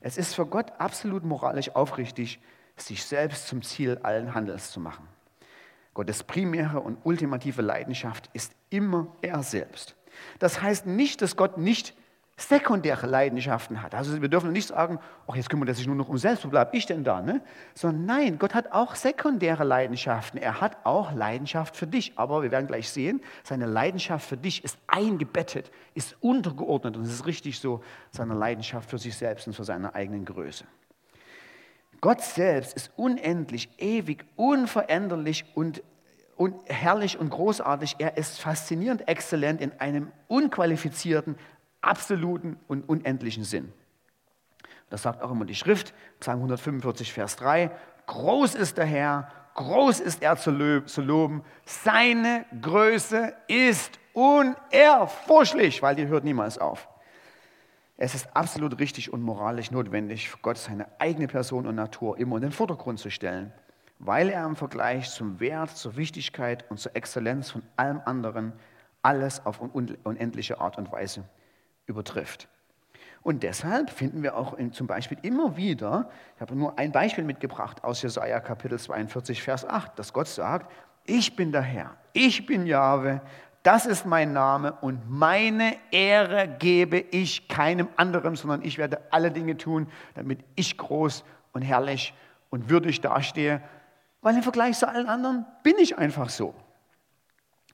Es 0.00 0.16
ist 0.16 0.36
für 0.36 0.46
Gott 0.46 0.72
absolut 0.78 1.24
moralisch 1.24 1.74
aufrichtig, 1.74 2.38
sich 2.76 3.04
selbst 3.04 3.48
zum 3.48 3.62
Ziel 3.62 3.98
allen 4.04 4.32
Handels 4.32 4.70
zu 4.70 4.78
machen. 4.78 5.08
Gottes 5.96 6.22
primäre 6.22 6.80
und 6.80 6.98
ultimative 7.04 7.62
Leidenschaft 7.62 8.28
ist 8.34 8.52
immer 8.68 9.06
er 9.22 9.42
selbst. 9.42 9.96
Das 10.38 10.60
heißt 10.60 10.86
nicht, 10.86 11.22
dass 11.22 11.36
Gott 11.36 11.56
nicht 11.56 11.94
sekundäre 12.36 13.06
Leidenschaften 13.06 13.82
hat. 13.82 13.94
Also 13.94 14.20
wir 14.20 14.28
dürfen 14.28 14.52
nicht 14.52 14.68
sagen, 14.68 14.98
ach, 15.26 15.36
jetzt 15.36 15.48
kümmert 15.48 15.70
er 15.70 15.74
sich 15.74 15.86
nur 15.86 15.96
noch 15.96 16.10
um 16.10 16.18
selbst, 16.18 16.44
wo 16.44 16.50
bleibe 16.50 16.76
ich 16.76 16.84
denn 16.84 17.02
da? 17.02 17.22
Ne? 17.22 17.40
Sondern 17.72 18.04
nein, 18.04 18.38
Gott 18.38 18.52
hat 18.52 18.72
auch 18.72 18.94
sekundäre 18.94 19.64
Leidenschaften. 19.64 20.38
Er 20.38 20.60
hat 20.60 20.76
auch 20.84 21.14
Leidenschaft 21.14 21.74
für 21.74 21.86
dich. 21.86 22.12
Aber 22.16 22.42
wir 22.42 22.50
werden 22.50 22.66
gleich 22.66 22.90
sehen, 22.90 23.22
seine 23.42 23.64
Leidenschaft 23.64 24.28
für 24.28 24.36
dich 24.36 24.64
ist 24.64 24.76
eingebettet, 24.88 25.70
ist 25.94 26.14
untergeordnet 26.20 26.98
und 26.98 27.04
es 27.04 27.14
ist 27.14 27.24
richtig 27.24 27.58
so, 27.58 27.82
seine 28.10 28.34
Leidenschaft 28.34 28.90
für 28.90 28.98
sich 28.98 29.16
selbst 29.16 29.46
und 29.46 29.54
für 29.54 29.64
seine 29.64 29.94
eigenen 29.94 30.26
Größe. 30.26 30.66
Gott 32.00 32.22
selbst 32.22 32.74
ist 32.74 32.90
unendlich, 32.96 33.68
ewig, 33.78 34.24
unveränderlich 34.36 35.44
und, 35.54 35.82
und 36.36 36.54
herrlich 36.66 37.18
und 37.18 37.30
großartig. 37.30 37.96
Er 37.98 38.16
ist 38.16 38.40
faszinierend 38.40 39.08
exzellent 39.08 39.60
in 39.60 39.72
einem 39.80 40.12
unqualifizierten, 40.28 41.36
absoluten 41.80 42.58
und 42.68 42.88
unendlichen 42.88 43.44
Sinn. 43.44 43.72
Das 44.90 45.02
sagt 45.02 45.22
auch 45.22 45.30
immer 45.30 45.44
die 45.44 45.54
Schrift, 45.54 45.94
Psalm 46.20 46.38
145, 46.38 47.12
Vers 47.12 47.36
3. 47.36 47.70
Groß 48.06 48.54
ist 48.54 48.78
der 48.78 48.84
Herr, 48.84 49.32
groß 49.54 50.00
ist 50.00 50.22
er 50.22 50.36
zu 50.36 50.50
loben. 50.50 51.42
Seine 51.64 52.44
Größe 52.60 53.34
ist 53.48 53.98
unerforschlich, 54.12 55.82
weil 55.82 55.96
die 55.96 56.06
hört 56.06 56.24
niemals 56.24 56.58
auf. 56.58 56.88
Es 57.98 58.14
ist 58.14 58.28
absolut 58.36 58.78
richtig 58.78 59.10
und 59.12 59.22
moralisch 59.22 59.70
notwendig, 59.70 60.30
Gott 60.42 60.58
seine 60.58 60.86
eigene 60.98 61.28
Person 61.28 61.66
und 61.66 61.76
Natur 61.76 62.18
immer 62.18 62.36
in 62.36 62.42
den 62.42 62.52
Vordergrund 62.52 62.98
zu 62.98 63.10
stellen, 63.10 63.52
weil 63.98 64.28
er 64.28 64.44
im 64.44 64.54
Vergleich 64.54 65.08
zum 65.10 65.40
Wert, 65.40 65.70
zur 65.70 65.96
Wichtigkeit 65.96 66.70
und 66.70 66.78
zur 66.78 66.94
Exzellenz 66.94 67.50
von 67.50 67.62
allem 67.76 68.02
anderen 68.04 68.52
alles 69.00 69.46
auf 69.46 69.60
unendliche 69.60 70.60
Art 70.60 70.76
und 70.76 70.92
Weise 70.92 71.24
übertrifft. 71.86 72.48
Und 73.22 73.42
deshalb 73.42 73.88
finden 73.88 74.22
wir 74.22 74.36
auch 74.36 74.56
zum 74.72 74.86
Beispiel 74.86 75.18
immer 75.22 75.56
wieder, 75.56 76.10
ich 76.34 76.42
habe 76.42 76.54
nur 76.54 76.78
ein 76.78 76.92
Beispiel 76.92 77.24
mitgebracht 77.24 77.82
aus 77.82 78.02
Jesaja 78.02 78.40
Kapitel 78.40 78.78
42, 78.78 79.42
Vers 79.42 79.64
8, 79.64 79.98
dass 79.98 80.12
Gott 80.12 80.28
sagt, 80.28 80.70
ich 81.06 81.34
bin 81.34 81.50
der 81.50 81.62
Herr, 81.62 81.96
ich 82.12 82.44
bin 82.44 82.66
Jahwe, 82.66 83.22
das 83.66 83.84
ist 83.84 84.06
mein 84.06 84.32
Name 84.32 84.74
und 84.80 85.10
meine 85.10 85.76
Ehre 85.90 86.46
gebe 86.46 86.98
ich 86.98 87.48
keinem 87.48 87.88
anderen, 87.96 88.36
sondern 88.36 88.62
ich 88.62 88.78
werde 88.78 89.00
alle 89.10 89.32
Dinge 89.32 89.56
tun, 89.56 89.88
damit 90.14 90.38
ich 90.54 90.78
groß 90.78 91.24
und 91.52 91.62
herrlich 91.62 92.14
und 92.50 92.70
würdig 92.70 93.00
dastehe, 93.00 93.60
weil 94.22 94.36
im 94.36 94.44
Vergleich 94.44 94.78
zu 94.78 94.88
allen 94.88 95.08
anderen 95.08 95.46
bin 95.64 95.74
ich 95.78 95.98
einfach 95.98 96.28
so. 96.28 96.54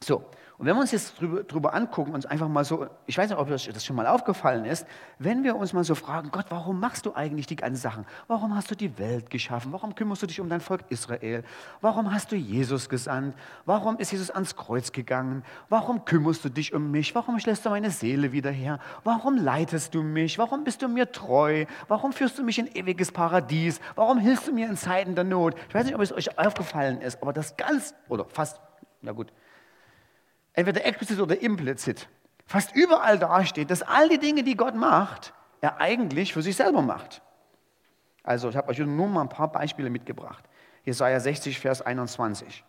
So, 0.01 0.25
Und 0.63 0.69
wenn 0.69 0.77
wir 0.77 0.83
uns 0.83 0.93
jetzt 0.93 1.21
drüber, 1.21 1.43
drüber 1.43 1.75
angucken, 1.75 2.15
uns 2.15 2.25
einfach 2.25 2.47
mal 2.47 2.65
so, 2.65 2.87
ich 3.07 3.19
weiß 3.19 3.29
nicht, 3.29 3.37
ob 3.37 3.51
euch 3.51 3.69
das 3.75 3.85
schon 3.85 3.97
mal 3.97 4.07
aufgefallen 4.07 4.65
ist, 4.65 4.87
wenn 5.19 5.43
wir 5.43 5.57
uns 5.57 5.73
mal 5.73 5.83
so 5.83 5.97
fragen, 5.97 6.31
Gott, 6.31 6.47
warum 6.51 6.79
machst 6.79 7.05
du 7.05 7.17
eigentlich 7.17 7.49
die 7.49 7.57
ganzen 7.57 7.81
Sachen? 7.81 8.07
Warum 8.29 8.55
hast 8.55 8.71
du 8.71 8.77
die 8.77 8.97
Welt 8.97 9.29
geschaffen? 9.29 9.73
Warum 9.73 9.97
kümmerst 9.97 10.23
du 10.23 10.29
dich 10.29 10.39
um 10.39 10.49
dein 10.49 10.61
Volk 10.61 10.83
Israel? 10.89 11.43
Warum 11.81 12.15
hast 12.15 12.31
du 12.31 12.37
Jesus 12.37 12.89
gesandt? 12.89 13.35
Warum 13.67 13.97
ist 13.99 14.13
Jesus 14.13 14.31
ans 14.31 14.55
Kreuz 14.55 14.93
gegangen? 14.93 15.43
Warum 15.69 16.05
kümmerst 16.05 16.45
du 16.45 16.49
dich 16.49 16.73
um 16.73 16.93
mich? 16.93 17.13
Warum 17.17 17.41
schlägst 17.41 17.67
du 17.67 17.71
meine 17.71 17.91
Seele 17.91 18.31
wieder 18.31 18.53
her? 18.53 18.79
Warum 19.03 19.39
leitest 19.39 19.97
du 19.97 20.05
mich? 20.05 20.39
Warum 20.39 20.63
bist 20.63 20.81
du 20.81 20.87
mir 20.87 21.11
treu? 21.11 21.65
Warum 21.89 22.13
führst 22.13 22.39
du 22.39 22.45
mich 22.45 22.61
in 22.61 22.69
ewiges 22.73 23.11
Paradies? 23.11 23.81
Warum 23.97 24.19
hilfst 24.19 24.47
du 24.47 24.53
mir 24.53 24.69
in 24.69 24.77
Zeiten 24.77 25.17
der 25.17 25.25
Not? 25.25 25.57
Ich 25.69 25.75
weiß 25.75 25.87
nicht, 25.87 25.97
ob 25.97 26.03
es 26.03 26.13
euch 26.13 26.39
aufgefallen 26.39 27.01
ist, 27.01 27.21
aber 27.21 27.33
das 27.33 27.57
ganz, 27.57 27.97
oder 28.09 28.27
fast, 28.27 28.61
na 29.01 29.11
gut, 29.11 29.33
entweder 30.55 30.85
explizit 30.85 31.21
oder 31.21 31.41
implizit, 31.41 32.09
fast 32.47 32.75
überall 32.75 33.19
dasteht, 33.19 33.71
dass 33.71 33.83
all 33.83 34.09
die 34.09 34.19
Dinge, 34.19 34.43
die 34.43 34.57
Gott 34.57 34.75
macht, 34.75 35.33
er 35.61 35.81
eigentlich 35.81 36.33
für 36.33 36.43
sich 36.43 36.57
selber 36.57 36.83
macht. 36.83 37.23
Also 38.23 38.49
ich 38.49 38.57
habe 38.57 38.69
euch 38.69 38.79
nur 38.79 39.09
mal 39.09 39.23
ein 39.23 39.29
paar 39.29 39.51
Beispiele 39.51 39.91
mitgebracht. 39.91 40.45
Jesaja 40.85 41.21
60, 41.21 41.59
Vers 41.59 41.83
21. 41.83 42.65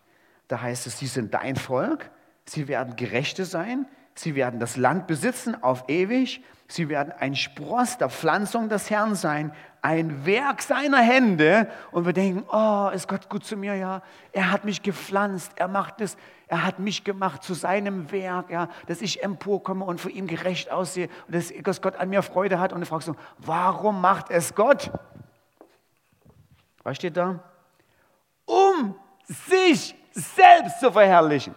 Da 0.48 0.62
heißt 0.62 0.88
es, 0.88 1.00
sie 1.00 1.08
sind 1.08 1.34
dein 1.34 1.56
Volk, 1.56 2.12
sie 2.46 2.67
werden 2.67 2.96
Gerechte 2.96 3.46
sein, 3.46 3.88
sie 4.15 4.36
werden 4.36 4.60
das 4.60 4.78
Land 4.78 5.08
besitzen 5.08 5.62
auf 5.62 5.86
ewig, 5.89 6.43
sie 6.67 6.89
werden 6.89 7.13
ein 7.19 7.36
Spross 7.36 7.97
der 7.97 8.10
Pflanzung 8.10 8.69
des 8.69 8.89
Herrn 8.89 9.15
sein, 9.15 9.54
ein 9.82 10.26
Werk 10.26 10.62
seiner 10.62 10.99
Hände. 10.99 11.69
Und 11.91 12.06
wir 12.06 12.13
denken, 12.13 12.45
oh, 12.52 12.89
ist 12.93 13.08
Gott 13.08 13.30
gut 13.30 13.45
zu 13.45 13.58
mir, 13.58 13.76
ja. 13.76 14.02
Er 14.32 14.52
hat 14.52 14.63
mich 14.63 14.82
gepflanzt, 14.82 15.52
er 15.56 15.67
macht 15.67 16.02
es, 16.02 16.15
er 16.47 16.65
hat 16.65 16.80
mich 16.80 17.04
gemacht 17.04 17.43
zu 17.43 17.54
seinem 17.54 18.12
Werk, 18.12 18.49
ja, 18.49 18.69
dass 18.88 19.02
ich 19.02 19.23
emporkomme 19.23 19.84
und 19.84 19.99
für 19.99 20.10
ihn 20.10 20.28
gerecht 20.28 20.71
aussehe 20.71 21.10
und 21.28 21.67
dass 21.67 21.82
Gott 21.82 21.95
an 21.97 22.10
mir 22.10 22.21
Freude 22.21 22.60
hat. 22.60 22.73
Und 22.73 22.82
du 22.82 22.86
fragst 22.86 23.08
so, 23.08 23.15
warum 23.39 24.02
macht 24.02 24.30
es 24.30 24.56
Gott? 24.56 24.91
Was 26.84 26.97
steht 26.97 27.17
da? 27.17 27.39
Um 28.45 28.95
sich 29.26 29.95
selbst 30.12 30.80
zu 30.80 30.91
verherrlichen. 30.91 31.56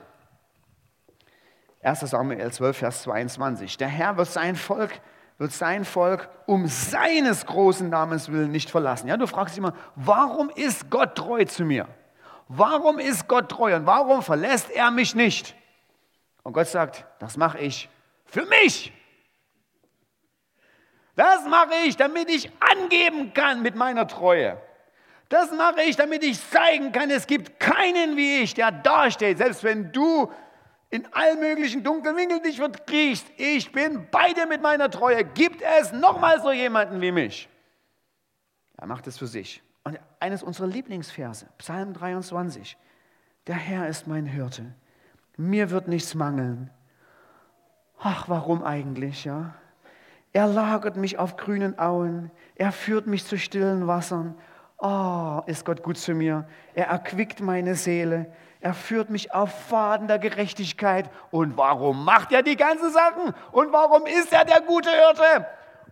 1 1.87 2.01
Samuel 2.01 2.51
12, 2.51 2.77
Vers 2.77 3.03
22. 3.03 3.77
Der 3.77 3.87
Herr 3.87 4.17
wird 4.17 4.29
sein 4.29 4.57
Volk, 4.57 5.01
wird 5.39 5.53
sein 5.53 5.85
Volk 5.85 6.29
um 6.47 6.67
seines 6.67 7.47
großen 7.47 7.89
Namens 7.89 8.31
willen 8.33 8.51
nicht 8.51 8.71
verlassen. 8.71 9.07
Ja, 9.07 9.17
du 9.17 9.29
fragst 9.29 9.55
dich 9.55 9.59
immer, 9.59 9.75
warum 9.95 10.51
ist 10.51 10.91
Gott 10.91 11.15
treu 11.15 11.45
zu 11.45 11.65
mir? 11.65 11.87
Warum 12.49 12.99
ist 12.99 13.29
Gott 13.29 13.51
treu 13.51 13.77
und 13.77 13.87
warum 13.87 14.23
verlässt 14.23 14.71
er 14.71 14.91
mich 14.91 15.15
nicht? 15.15 15.55
Und 16.43 16.55
Gott 16.55 16.67
sagt, 16.67 17.05
das 17.21 17.37
mache 17.37 17.59
ich 17.59 17.89
für 18.25 18.47
mich. 18.47 18.93
Das 21.15 21.47
mache 21.47 21.75
ich, 21.87 21.97
damit 21.97 22.29
ich 22.29 22.51
angeben 22.59 23.33
kann 23.33 23.63
mit 23.63 23.77
meiner 23.77 24.09
Treue. 24.09 24.61
Das 25.29 25.53
mache 25.53 25.83
ich, 25.83 25.97
damit 25.97 26.25
ich 26.25 26.39
zeigen 26.51 26.91
kann, 26.91 27.11
es 27.11 27.29
gibt 27.29 27.61
keinen 27.61 28.17
wie 28.17 28.39
ich, 28.39 28.55
der 28.55 28.73
dasteht, 28.73 29.39
selbst 29.39 29.63
wenn 29.65 29.93
du 29.93 30.31
in 30.97 31.07
allen 31.13 31.41
möglichen 31.41 31.83
dunklen 31.85 32.17
Winkeln 32.17 32.43
dich 32.43 32.57
verkriechst. 32.57 33.27
Ich 33.37 33.71
bin 33.71 34.09
bei 34.11 34.33
dir 34.33 34.47
mit 34.47 34.63
meiner 34.63 34.91
Treue. 34.91 35.25
Gibt 35.25 35.61
es 35.81 35.93
nochmal 35.93 36.41
so 36.41 36.51
jemanden 36.51 37.03
wie 37.03 37.13
mich? 37.13 37.51
Er 38.79 38.87
macht 38.87 39.07
es 39.07 39.19
für 39.19 39.27
sich. 39.27 39.63
Und 39.85 40.01
eines 40.21 40.43
unserer 40.43 40.67
Lieblingsverse, 40.67 41.49
Psalm 41.59 41.93
23. 41.93 42.79
Der 43.47 43.57
Herr 43.57 43.89
ist 43.89 44.07
mein 44.07 44.25
Hirte. 44.25 44.75
Mir 45.37 45.71
wird 45.71 45.87
nichts 45.87 46.15
mangeln. 46.15 46.71
Ach, 47.99 48.31
warum 48.31 48.65
eigentlich, 48.65 49.27
ja? 49.27 49.55
Er 50.33 50.47
lagert 50.47 50.97
mich 50.97 51.19
auf 51.19 51.37
grünen 51.37 51.79
Auen. 51.79 52.31
Er 52.55 52.73
führt 52.73 53.07
mich 53.07 53.27
zu 53.27 53.37
stillen 53.37 53.87
Wassern. 53.87 54.35
Oh, 54.79 55.43
ist 55.47 55.67
Gott 55.67 55.83
gut 55.83 55.99
zu 55.99 56.15
mir. 56.15 56.49
Er 56.75 56.87
erquickt 56.87 57.41
meine 57.41 57.75
Seele. 57.75 58.33
Er 58.67 58.75
führt 58.75 59.11
mich 59.11 59.33
auf 59.33 59.69
Faden 59.69 60.09
der 60.09 60.19
Gerechtigkeit. 60.19 61.09
Und 61.31 61.57
warum 61.57 62.05
macht 62.05 62.33
er 62.33 62.43
die 62.43 62.57
ganzen 62.57 62.91
Sachen? 62.91 63.33
Und 63.53 63.73
warum 63.73 64.07
ist 64.07 64.33
er 64.33 64.45
der 64.45 64.61
gute 64.61 64.91
Hirte? 64.91 65.47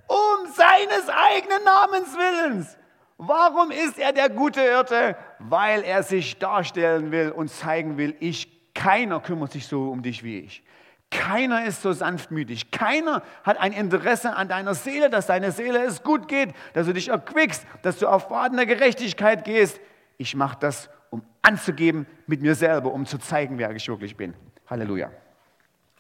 Um 0.09 0.53
seines 0.53 1.09
eigenen 1.09 1.63
Namens 1.65 2.17
willens. 2.17 2.77
Warum 3.17 3.71
ist 3.71 3.97
er 3.97 4.13
der 4.13 4.29
gute 4.29 4.61
Hirte? 4.61 5.17
Weil 5.39 5.85
er 5.85 6.03
sich 6.03 6.41
darstellen 6.41 7.13
will 7.13 7.31
und 7.31 7.47
zeigen 7.47 7.97
will, 7.97 8.17
ich, 8.19 8.75
keiner 8.75 9.21
kümmert 9.21 9.53
sich 9.53 9.69
so 9.69 9.93
um 9.93 10.03
dich 10.03 10.25
wie 10.25 10.41
ich. 10.41 10.65
Keiner 11.13 11.67
ist 11.67 11.81
so 11.81 11.93
sanftmütig. 11.93 12.73
Keiner 12.73 13.23
hat 13.45 13.61
ein 13.61 13.73
Interesse 13.73 14.35
an 14.35 14.49
deiner 14.49 14.75
Seele, 14.75 15.11
dass 15.11 15.27
deine 15.27 15.53
Seele 15.53 15.85
es 15.85 16.03
gut 16.03 16.27
geht, 16.27 16.53
dass 16.73 16.89
du 16.89 16.93
dich 16.93 17.07
erquickst, 17.07 17.65
dass 17.83 18.01
du 18.01 18.09
auf 18.09 18.31
Faden 18.31 18.57
der 18.57 18.67
Gerechtigkeit 18.67 19.45
gehst. 19.45 19.79
Ich 20.19 20.35
mache 20.35 20.57
das, 20.59 20.91
um 21.11 21.23
anzugeben 21.45 22.07
mit 22.27 22.43
mir 22.43 22.55
selber, 22.55 22.93
um 22.93 23.07
zu 23.07 23.19
zeigen, 23.19 23.59
wer 23.59 23.71
ich 23.71 23.87
wirklich 23.89 24.17
bin. 24.17 24.35
Halleluja. 24.69 25.11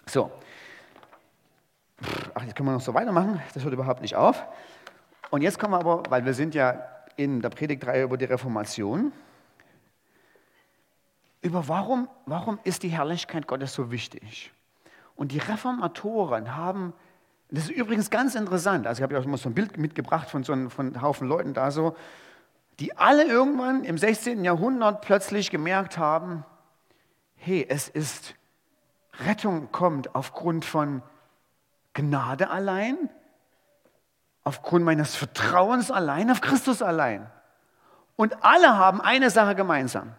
So. 0.06 0.30
Ach, 2.34 2.42
jetzt 2.42 2.56
können 2.56 2.68
wir 2.68 2.72
noch 2.72 2.80
so 2.80 2.94
weitermachen. 2.94 3.40
Das 3.52 3.62
hört 3.62 3.72
überhaupt 3.72 4.02
nicht 4.02 4.16
auf. 4.16 4.42
Und 5.30 5.42
jetzt 5.42 5.58
kommen 5.58 5.72
wir 5.72 5.80
aber, 5.80 6.02
weil 6.08 6.24
wir 6.24 6.34
sind 6.34 6.54
ja 6.54 6.80
in 7.16 7.40
der 7.40 7.50
Predigtreihe 7.50 8.04
über 8.04 8.16
die 8.16 8.24
Reformation, 8.24 9.12
über 11.42 11.68
warum, 11.68 12.08
warum 12.26 12.58
ist 12.64 12.82
die 12.82 12.88
Herrlichkeit 12.88 13.46
Gottes 13.46 13.74
so 13.74 13.90
wichtig? 13.90 14.52
Und 15.14 15.32
die 15.32 15.38
Reformatoren 15.38 16.56
haben, 16.56 16.92
das 17.50 17.64
ist 17.64 17.70
übrigens 17.70 18.10
ganz 18.10 18.34
interessant, 18.34 18.86
also 18.86 19.00
ich 19.00 19.02
habe 19.02 19.14
ja 19.14 19.20
auch 19.20 19.26
mal 19.26 19.36
so 19.36 19.50
ein 19.50 19.54
Bild 19.54 19.76
mitgebracht 19.76 20.30
von 20.30 20.42
so 20.42 20.52
einem, 20.52 20.70
von 20.70 21.00
Haufen 21.02 21.28
Leuten 21.28 21.52
da 21.52 21.70
so, 21.70 21.94
die 22.80 22.96
alle 22.96 23.24
irgendwann 23.24 23.84
im 23.84 23.98
16. 23.98 24.44
Jahrhundert 24.44 25.00
plötzlich 25.02 25.50
gemerkt 25.50 25.98
haben, 25.98 26.44
hey, 27.36 27.66
es 27.68 27.88
ist, 27.88 28.34
Rettung 29.24 29.70
kommt 29.70 30.14
aufgrund 30.14 30.64
von 30.64 31.02
Gnade 31.92 32.50
allein, 32.50 33.10
aufgrund 34.42 34.84
meines 34.84 35.14
Vertrauens 35.14 35.90
allein, 35.90 36.30
auf 36.30 36.40
Christus 36.40 36.82
allein. 36.82 37.30
Und 38.16 38.44
alle 38.44 38.76
haben 38.76 39.00
eine 39.00 39.30
Sache 39.30 39.54
gemeinsam. 39.54 40.14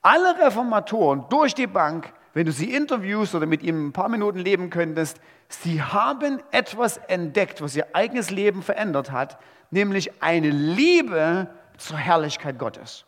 Alle 0.00 0.38
Reformatoren 0.38 1.26
durch 1.28 1.54
die 1.54 1.66
Bank 1.66 2.12
wenn 2.34 2.46
du 2.46 2.52
sie 2.52 2.72
interviewst 2.72 3.34
oder 3.34 3.46
mit 3.46 3.62
ihm 3.62 3.88
ein 3.88 3.92
paar 3.92 4.08
Minuten 4.08 4.38
leben 4.38 4.70
könntest, 4.70 5.20
sie 5.48 5.82
haben 5.82 6.42
etwas 6.50 6.96
entdeckt, 6.96 7.60
was 7.60 7.76
ihr 7.76 7.86
eigenes 7.94 8.30
Leben 8.30 8.62
verändert 8.62 9.10
hat, 9.10 9.38
nämlich 9.70 10.22
eine 10.22 10.50
Liebe 10.50 11.48
zur 11.78 11.96
Herrlichkeit 11.96 12.58
Gottes. 12.58 13.04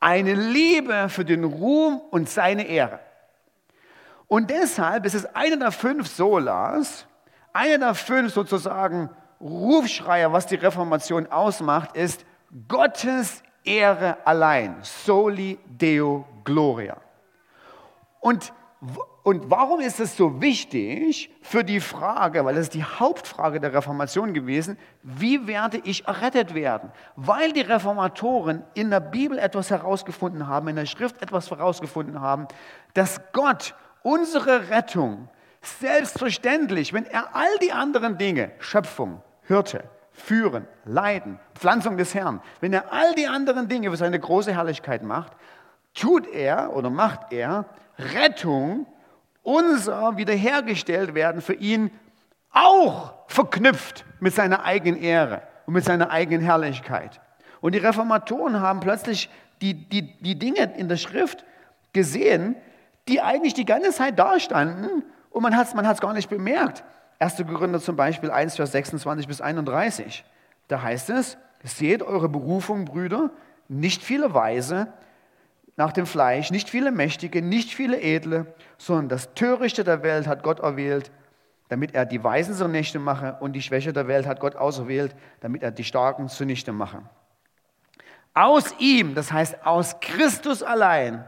Eine 0.00 0.34
Liebe 0.34 1.08
für 1.08 1.24
den 1.24 1.44
Ruhm 1.44 2.00
und 2.10 2.28
seine 2.28 2.64
Ehre. 2.64 3.00
Und 4.28 4.50
deshalb 4.50 5.06
ist 5.06 5.14
es 5.14 5.24
einer 5.34 5.56
der 5.56 5.72
fünf 5.72 6.08
Solas, 6.08 7.06
einer 7.52 7.78
der 7.78 7.94
fünf 7.94 8.32
sozusagen 8.32 9.10
Rufschreier, 9.40 10.32
was 10.32 10.46
die 10.46 10.56
Reformation 10.56 11.26
ausmacht, 11.26 11.96
ist 11.96 12.24
Gottes 12.68 13.42
Ehre 13.64 14.18
allein. 14.24 14.76
Soli 14.82 15.58
Deo 15.66 16.26
Gloria. 16.44 16.96
Und, 18.20 18.52
und 19.28 19.50
warum 19.50 19.80
ist 19.80 20.00
es 20.00 20.16
so 20.16 20.40
wichtig 20.40 21.30
für 21.42 21.62
die 21.62 21.80
Frage, 21.80 22.46
weil 22.46 22.54
das 22.54 22.62
ist 22.62 22.74
die 22.74 22.82
Hauptfrage 22.82 23.60
der 23.60 23.74
Reformation 23.74 24.32
gewesen, 24.32 24.78
wie 25.02 25.46
werde 25.46 25.82
ich 25.84 26.06
errettet 26.06 26.54
werden? 26.54 26.92
Weil 27.14 27.52
die 27.52 27.60
Reformatoren 27.60 28.62
in 28.72 28.88
der 28.88 29.00
Bibel 29.00 29.38
etwas 29.38 29.68
herausgefunden 29.68 30.46
haben, 30.46 30.68
in 30.68 30.76
der 30.76 30.86
Schrift 30.86 31.20
etwas 31.20 31.50
herausgefunden 31.50 32.22
haben, 32.22 32.48
dass 32.94 33.20
Gott 33.34 33.74
unsere 34.02 34.70
Rettung 34.70 35.28
selbstverständlich, 35.60 36.94
wenn 36.94 37.04
er 37.04 37.36
all 37.36 37.54
die 37.60 37.72
anderen 37.72 38.16
Dinge, 38.16 38.52
Schöpfung, 38.60 39.20
Hirte, 39.42 39.84
Führen, 40.10 40.66
Leiden, 40.86 41.38
Pflanzung 41.54 41.98
des 41.98 42.14
Herrn, 42.14 42.40
wenn 42.62 42.72
er 42.72 42.94
all 42.94 43.14
die 43.14 43.26
anderen 43.26 43.68
Dinge 43.68 43.90
für 43.90 43.98
seine 43.98 44.18
große 44.18 44.54
Herrlichkeit 44.54 45.02
macht, 45.02 45.32
tut 45.92 46.26
er 46.26 46.74
oder 46.74 46.88
macht 46.88 47.30
er 47.30 47.66
Rettung, 47.98 48.86
unser 49.48 50.18
wiederhergestellt 50.18 51.14
werden 51.14 51.40
für 51.40 51.54
ihn 51.54 51.90
auch 52.52 53.14
verknüpft 53.28 54.04
mit 54.20 54.34
seiner 54.34 54.64
eigenen 54.64 55.00
Ehre 55.00 55.40
und 55.64 55.72
mit 55.72 55.84
seiner 55.84 56.10
eigenen 56.10 56.42
Herrlichkeit. 56.42 57.18
Und 57.62 57.74
die 57.74 57.78
Reformatoren 57.78 58.60
haben 58.60 58.80
plötzlich 58.80 59.30
die, 59.62 59.72
die, 59.72 60.18
die 60.20 60.38
Dinge 60.38 60.74
in 60.76 60.90
der 60.90 60.98
Schrift 60.98 61.46
gesehen, 61.94 62.56
die 63.08 63.22
eigentlich 63.22 63.54
die 63.54 63.64
ganze 63.64 63.90
Zeit 63.90 64.18
dastanden 64.18 65.02
und 65.30 65.42
man 65.42 65.56
hat 65.56 65.68
es 65.68 65.74
man 65.74 65.96
gar 65.96 66.12
nicht 66.12 66.28
bemerkt. 66.28 66.84
1. 67.18 67.42
Korinther 67.46 67.80
zum 67.80 67.96
Beispiel 67.96 68.30
1, 68.30 68.56
Vers 68.56 68.72
26 68.72 69.26
bis 69.26 69.40
31. 69.40 70.26
Da 70.68 70.82
heißt 70.82 71.08
es, 71.08 71.38
seht 71.64 72.02
eure 72.02 72.28
Berufung, 72.28 72.84
Brüder, 72.84 73.30
nicht 73.66 74.02
viele 74.02 74.34
Weise, 74.34 74.92
nach 75.78 75.92
dem 75.92 76.06
Fleisch, 76.06 76.50
nicht 76.50 76.68
viele 76.68 76.90
Mächtige, 76.90 77.40
nicht 77.40 77.72
viele 77.72 78.00
Edle, 78.00 78.52
sondern 78.78 79.08
das 79.08 79.32
Törichte 79.34 79.84
der 79.84 80.02
Welt 80.02 80.26
hat 80.26 80.42
Gott 80.42 80.58
erwählt, 80.58 81.12
damit 81.68 81.94
er 81.94 82.04
die 82.04 82.22
Weisen 82.22 82.54
zunichte 82.54 82.98
mache 82.98 83.36
und 83.38 83.52
die 83.52 83.62
Schwäche 83.62 83.92
der 83.92 84.08
Welt 84.08 84.26
hat 84.26 84.40
Gott 84.40 84.56
auserwählt, 84.56 85.14
damit 85.40 85.62
er 85.62 85.70
die 85.70 85.84
Starken 85.84 86.28
zunichte 86.28 86.72
mache. 86.72 87.02
Aus 88.34 88.74
ihm, 88.80 89.14
das 89.14 89.30
heißt 89.30 89.64
aus 89.64 90.00
Christus 90.00 90.64
allein, 90.64 91.24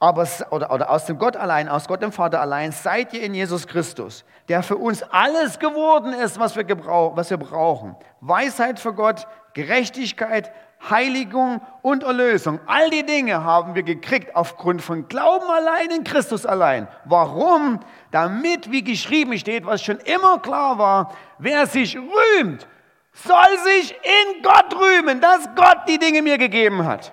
aber, 0.00 0.26
oder, 0.50 0.72
oder 0.72 0.90
aus 0.90 1.06
dem 1.06 1.18
Gott 1.18 1.36
allein, 1.36 1.68
aus 1.68 1.86
Gott 1.86 2.02
dem 2.02 2.10
Vater 2.10 2.40
allein, 2.40 2.72
seid 2.72 3.14
ihr 3.14 3.22
in 3.22 3.34
Jesus 3.34 3.68
Christus, 3.68 4.24
der 4.48 4.64
für 4.64 4.76
uns 4.76 5.04
alles 5.04 5.60
geworden 5.60 6.12
ist, 6.12 6.40
was 6.40 6.56
wir, 6.56 6.64
gebrauch, 6.64 7.16
was 7.16 7.30
wir 7.30 7.38
brauchen. 7.38 7.94
Weisheit 8.20 8.80
für 8.80 8.92
Gott, 8.92 9.28
Gerechtigkeit, 9.54 10.52
Heiligung 10.90 11.60
und 11.82 12.02
Erlösung. 12.02 12.60
All 12.66 12.90
die 12.90 13.04
Dinge 13.04 13.42
haben 13.44 13.74
wir 13.74 13.82
gekriegt 13.82 14.34
aufgrund 14.36 14.82
von 14.82 15.08
Glauben 15.08 15.46
allein 15.48 15.90
in 15.90 16.04
Christus 16.04 16.46
allein. 16.46 16.88
Warum? 17.04 17.80
Damit, 18.10 18.70
wie 18.70 18.84
geschrieben 18.84 19.38
steht, 19.38 19.66
was 19.66 19.82
schon 19.82 19.98
immer 19.98 20.38
klar 20.38 20.78
war, 20.78 21.14
wer 21.38 21.66
sich 21.66 21.96
rühmt, 21.96 22.66
soll 23.12 23.58
sich 23.64 23.92
in 23.92 24.42
Gott 24.42 24.74
rühmen, 24.74 25.20
dass 25.20 25.48
Gott 25.54 25.88
die 25.88 25.98
Dinge 25.98 26.22
mir 26.22 26.38
gegeben 26.38 26.84
hat. 26.84 27.12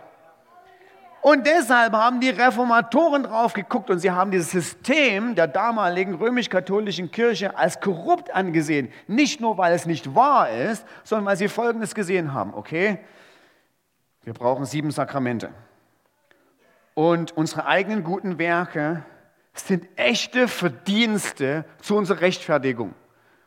Und 1.21 1.45
deshalb 1.45 1.93
haben 1.93 2.19
die 2.19 2.31
Reformatoren 2.31 3.23
drauf 3.23 3.53
geguckt 3.53 3.91
und 3.91 3.99
sie 3.99 4.09
haben 4.09 4.31
dieses 4.31 4.49
System 4.49 5.35
der 5.35 5.47
damaligen 5.47 6.15
römisch-katholischen 6.15 7.11
Kirche 7.11 7.55
als 7.55 7.79
korrupt 7.79 8.33
angesehen. 8.33 8.91
Nicht 9.07 9.39
nur, 9.39 9.55
weil 9.59 9.73
es 9.73 9.85
nicht 9.85 10.15
wahr 10.15 10.49
ist, 10.49 10.83
sondern 11.03 11.27
weil 11.27 11.37
sie 11.37 11.47
Folgendes 11.47 11.93
gesehen 11.93 12.33
haben. 12.33 12.55
Okay, 12.55 12.97
wir 14.23 14.33
brauchen 14.33 14.65
sieben 14.65 14.91
Sakramente. 14.91 15.49
Und 16.93 17.35
unsere 17.37 17.65
eigenen 17.65 18.03
guten 18.03 18.37
Werke 18.37 19.03
sind 19.53 19.87
echte 19.95 20.47
Verdienste 20.47 21.65
zu 21.81 21.95
unserer 21.95 22.21
Rechtfertigung. 22.21 22.93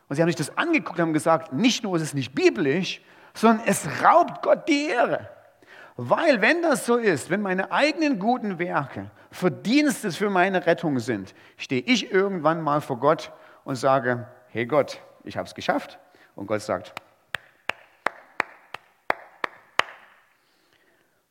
Und 0.07 0.15
sie 0.15 0.21
haben 0.21 0.29
sich 0.29 0.35
das 0.35 0.57
angeguckt 0.57 0.99
und 0.99 1.07
haben 1.07 1.13
gesagt, 1.13 1.53
nicht 1.53 1.83
nur 1.83 1.95
ist 1.95 2.01
es 2.01 2.13
nicht 2.13 2.35
biblisch, 2.35 3.01
sondern 3.33 3.65
es 3.67 3.87
raubt 4.03 4.41
Gott 4.43 4.67
die 4.67 4.87
Ehre. 4.87 5.29
Weil 5.97 6.41
wenn 6.41 6.61
das 6.61 6.85
so 6.85 6.97
ist, 6.97 7.29
wenn 7.29 7.41
meine 7.41 7.71
eigenen 7.71 8.19
guten 8.19 8.59
Werke 8.59 9.09
Verdienstes 9.31 10.15
für 10.15 10.29
meine 10.29 10.65
Rettung 10.65 10.99
sind, 10.99 11.33
stehe 11.57 11.81
ich 11.81 12.11
irgendwann 12.11 12.61
mal 12.61 12.81
vor 12.81 12.99
Gott 12.99 13.31
und 13.63 13.75
sage, 13.75 14.27
hey 14.49 14.65
Gott, 14.65 15.01
ich 15.23 15.37
habe 15.37 15.47
es 15.47 15.55
geschafft. 15.55 15.99
Und 16.35 16.47
Gott 16.47 16.61
sagt, 16.61 16.93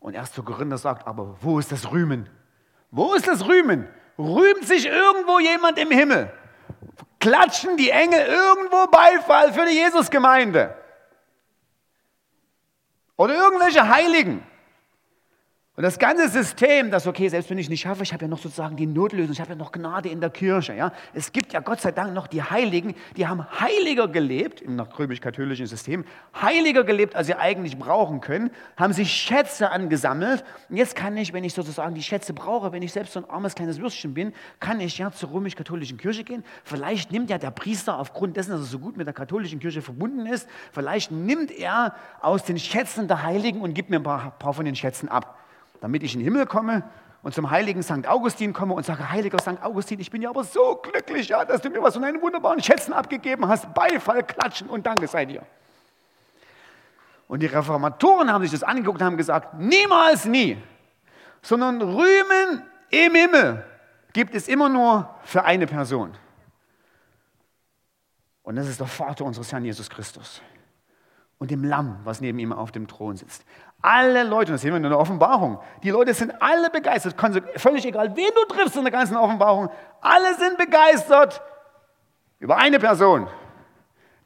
und 0.05 0.12
erst 0.12 0.35
zu 0.35 0.43
Korinther 0.43 0.77
sagt, 0.77 1.07
aber 1.07 1.35
wo 1.40 1.59
ist 1.59 1.73
das 1.73 1.90
Rühmen? 1.90 2.29
Wo 2.90 3.14
ist 3.14 3.27
das 3.27 3.47
Rühmen? 3.47 3.88
Rühmt 4.19 4.67
sich 4.67 4.85
irgendwo 4.85 5.38
jemand 5.38 5.79
im 5.79 5.90
Himmel? 5.90 6.31
Klatschen 7.21 7.79
die 7.79 7.88
Engel 7.88 8.21
irgendwo 8.21 8.87
Beifall 8.88 9.55
für 9.55 9.64
die 9.64 9.77
Jesusgemeinde? 9.77 10.77
Oder 13.17 13.35
irgendwelche 13.35 13.88
Heiligen? 13.88 14.47
Und 15.77 15.83
das 15.83 15.99
ganze 15.99 16.29
System, 16.29 16.93
das 16.93 17.05
okay, 17.09 17.29
selbst 17.29 17.51
wenn 17.51 17.59
ich 17.59 17.69
nicht 17.69 17.81
schaffe, 17.81 18.05
ich 18.05 18.13
habe 18.13 18.27
ja 18.27 18.29
noch 18.29 18.39
sozusagen 18.39 18.77
die 18.77 18.87
Notlösung, 18.87 19.33
ich 19.33 19.41
habe 19.41 19.51
ja 19.51 19.57
noch 19.57 19.73
Gnade 19.73 20.09
in 20.09 20.21
der 20.21 20.31
Kirche. 20.31 20.73
Ja? 20.73 20.93
Es 21.15 21.33
gibt 21.33 21.53
ja 21.53 21.59
Gott 21.59 21.81
sei 21.81 21.91
Dank 21.91 22.15
noch 22.15 22.29
die 22.29 22.45
Heiligen, 22.45 22.95
die 23.17 23.27
haben 23.27 23.45
heiliger 23.59 24.07
gelebt, 24.07 24.61
im 24.61 24.79
römisch-katholischen 24.79 25.67
System, 25.67 26.05
heiliger 26.41 26.85
gelebt, 26.85 27.17
als 27.17 27.27
sie 27.27 27.35
eigentlich 27.35 27.77
brauchen 27.77 28.21
können, 28.21 28.53
haben 28.77 28.93
sich 28.93 29.11
Schätze 29.13 29.73
angesammelt. 29.73 30.45
Und 30.69 30.77
jetzt 30.77 30.95
kann 30.95 31.17
ich, 31.17 31.33
wenn 31.33 31.43
ich 31.43 31.55
sozusagen 31.55 31.97
die 31.97 32.05
Schätze 32.05 32.35
brauche, 32.35 32.71
wenn 32.71 32.83
ich 32.83 32.93
selbst 32.93 33.15
so 33.15 33.19
ein 33.19 33.29
armes 33.29 33.57
kleines 33.57 33.81
Würstchen 33.81 34.15
bin, 34.15 34.33
kann 34.61 34.79
ich 34.79 34.99
ja 34.99 35.11
zur 35.11 35.33
römisch-katholischen 35.33 35.99
Kirche 35.99 36.23
gehen. 36.23 36.45
Vielleicht 36.63 37.11
nimmt 37.11 37.31
ja 37.31 37.39
der 37.39 37.51
Priester 37.51 37.99
aufgrund 37.99 38.37
dessen, 38.37 38.53
dass 38.53 38.61
er 38.61 38.67
so 38.67 38.79
gut 38.79 38.97
mit 38.97 39.09
der 39.09 39.15
katholischen 39.15 39.59
Kirche 39.59 39.83
verbunden 39.83 40.27
ist, 40.27 40.49
vielleicht 40.71 41.11
nimmt 41.11 41.51
er 41.51 41.97
aus 42.21 42.45
den 42.45 42.61
Schätzen 42.61 43.09
der 43.09 43.25
Heiligen 43.25 43.61
und 43.61 43.75
gibt 43.75 43.91
mir 43.91 43.97
ein 43.97 44.05
paar, 44.05 44.39
paar 44.39 44.55
von 44.55 44.65
den 44.65 44.77
Schätzen 44.77 45.09
ab 45.09 45.41
damit 45.85 46.03
ich 46.03 46.14
in 46.14 46.20
den 46.20 46.25
Himmel 46.25 46.47
komme 46.47 46.83
und 47.23 47.35
zum 47.35 47.51
heiligen 47.51 47.83
St. 47.83 48.09
Augustin 48.09 48.55
komme 48.55 48.73
und 48.73 48.87
sage, 48.87 49.11
heiliger 49.11 49.38
St. 49.38 49.62
Augustin, 49.62 50.01
ich 50.01 50.11
bin 50.11 50.23
ja 50.23 50.31
aber 50.31 50.42
so 50.42 50.77
glücklich, 50.77 51.29
ja, 51.29 51.44
dass 51.44 51.61
du 51.61 51.68
mir 51.68 51.83
was 51.83 51.92
von 51.92 52.03
deinen 52.03 52.23
wunderbaren 52.23 52.62
Schätzen 52.62 52.94
abgegeben 52.94 53.47
hast. 53.47 53.75
Beifall, 53.75 54.23
klatschen 54.23 54.70
und 54.70 54.87
danke 54.87 55.07
sei 55.07 55.27
dir. 55.27 55.42
Und 57.29 57.40
die 57.40 57.47
Reformatoren 57.47 58.33
haben 58.33 58.40
sich 58.40 58.51
das 58.51 58.62
angeguckt 58.62 58.99
und 59.03 59.05
haben 59.05 59.18
gesagt, 59.18 59.59
niemals 59.59 60.25
nie, 60.25 60.57
sondern 61.42 61.83
Rühmen 61.83 62.62
im 62.88 63.14
Himmel 63.14 63.62
gibt 64.14 64.35
es 64.35 64.49
immer 64.49 64.70
nur 64.70 65.14
für 65.25 65.44
eine 65.44 65.66
Person. 65.66 66.16
Und 68.42 68.57
das 68.57 68.68
ist 68.68 68.81
der 68.81 68.87
Vater 68.87 69.27
unseres 69.27 69.53
Herrn 69.53 69.66
Jesus 69.66 69.90
Christus 69.90 70.40
und 71.44 71.50
dem 71.50 71.62
Lamm, 71.62 71.98
was 72.04 72.22
neben 72.22 72.38
ihm 72.38 72.54
auf 72.54 72.72
dem 72.72 72.88
Thron 72.88 73.18
sitzt. 73.18 73.44
Alle 73.83 74.22
Leute, 74.22 74.52
das 74.52 74.62
sehen 74.62 74.70
wir 74.70 74.78
in 74.78 74.83
der 74.85 74.98
Offenbarung, 74.98 75.59
die 75.83 75.90
Leute 75.90 76.14
sind 76.14 76.33
alle 76.40 76.70
begeistert, 76.70 77.16
völlig 77.57 77.85
egal, 77.85 78.16
wen 78.16 78.30
du 78.35 78.54
triffst 78.54 78.76
in 78.76 78.83
der 78.83 78.90
ganzen 78.90 79.14
Offenbarung, 79.14 79.68
alle 80.00 80.35
sind 80.37 80.57
begeistert 80.57 81.42
über 82.38 82.57
eine 82.57 82.78
Person, 82.78 83.28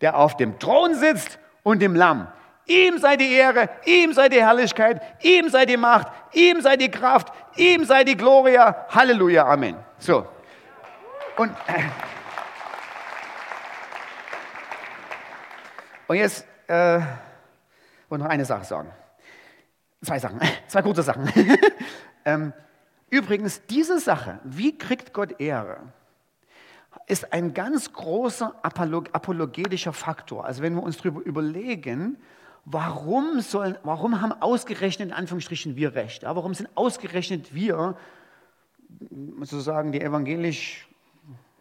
der 0.01 0.17
auf 0.17 0.37
dem 0.37 0.61
Thron 0.61 0.95
sitzt 0.95 1.41
und 1.65 1.83
dem 1.83 1.97
Lamm. 1.97 2.29
Ihm 2.67 2.99
sei 2.99 3.17
die 3.17 3.33
Ehre, 3.33 3.69
ihm 3.85 4.13
sei 4.13 4.29
die 4.29 4.41
Herrlichkeit, 4.41 5.03
ihm 5.21 5.49
sei 5.49 5.67
die 5.67 5.77
Macht, 5.77 6.07
ihm 6.35 6.61
sei 6.61 6.77
die 6.77 6.89
Kraft, 6.93 7.33
ihm 7.57 7.85
sei 7.85 8.05
die 8.05 8.17
Gloria. 8.17 8.87
Halleluja, 8.91 9.45
Amen. 9.45 9.75
So. 9.99 10.25
Und, 11.37 11.51
und 16.07 16.17
jetzt 16.17 16.48
äh, 16.69 17.01
wollte 18.09 18.25
noch 18.25 18.31
eine 18.31 18.45
Sache 18.45 18.65
sagen. 18.65 18.91
Zwei 20.03 20.19
Sachen, 20.19 20.41
zwei 20.69 20.83
kurze 20.83 21.03
Sachen. 21.03 21.31
ähm, 22.25 22.53
übrigens, 23.11 23.67
diese 23.67 23.99
Sache, 23.99 24.39
wie 24.45 24.77
kriegt 24.79 25.13
Gott 25.13 25.41
Ehre, 25.41 25.79
ist 27.07 27.33
ein 27.33 27.55
ganz 27.55 27.93
großer 27.93 28.55
apologetischer 28.63 29.93
Faktor. 29.93 30.45
Also 30.45 30.63
wenn 30.63 30.75
wir 30.75 30.83
uns 30.83 30.99
darüber 30.99 31.21
überlegen, 31.23 32.17
warum, 32.65 33.41
sollen, 33.41 33.79
warum 33.83 34.21
haben 34.21 34.33
ausgerechnet 34.33 35.09
in 35.09 35.15
Anführungsstrichen 35.15 35.77
wir 35.77 35.95
Recht? 35.95 36.23
Ja, 36.23 36.37
warum 36.37 36.55
sind 36.55 36.69
ausgerechnet 36.75 37.55
wir, 37.55 37.97
sozusagen 39.41 39.93
die 39.93 40.01
evangelisch, 40.01 40.89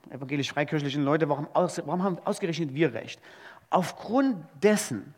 evangelisch 0.09 0.51
freikirchlichen 0.51 1.03
Leute, 1.03 1.29
warum, 1.29 1.47
aus, 1.53 1.81
warum 1.85 2.03
haben 2.03 2.19
ausgerechnet 2.25 2.73
wir 2.73 2.93
Recht? 2.93 3.21
Aufgrund 3.69 4.37
dessen, 4.61 5.13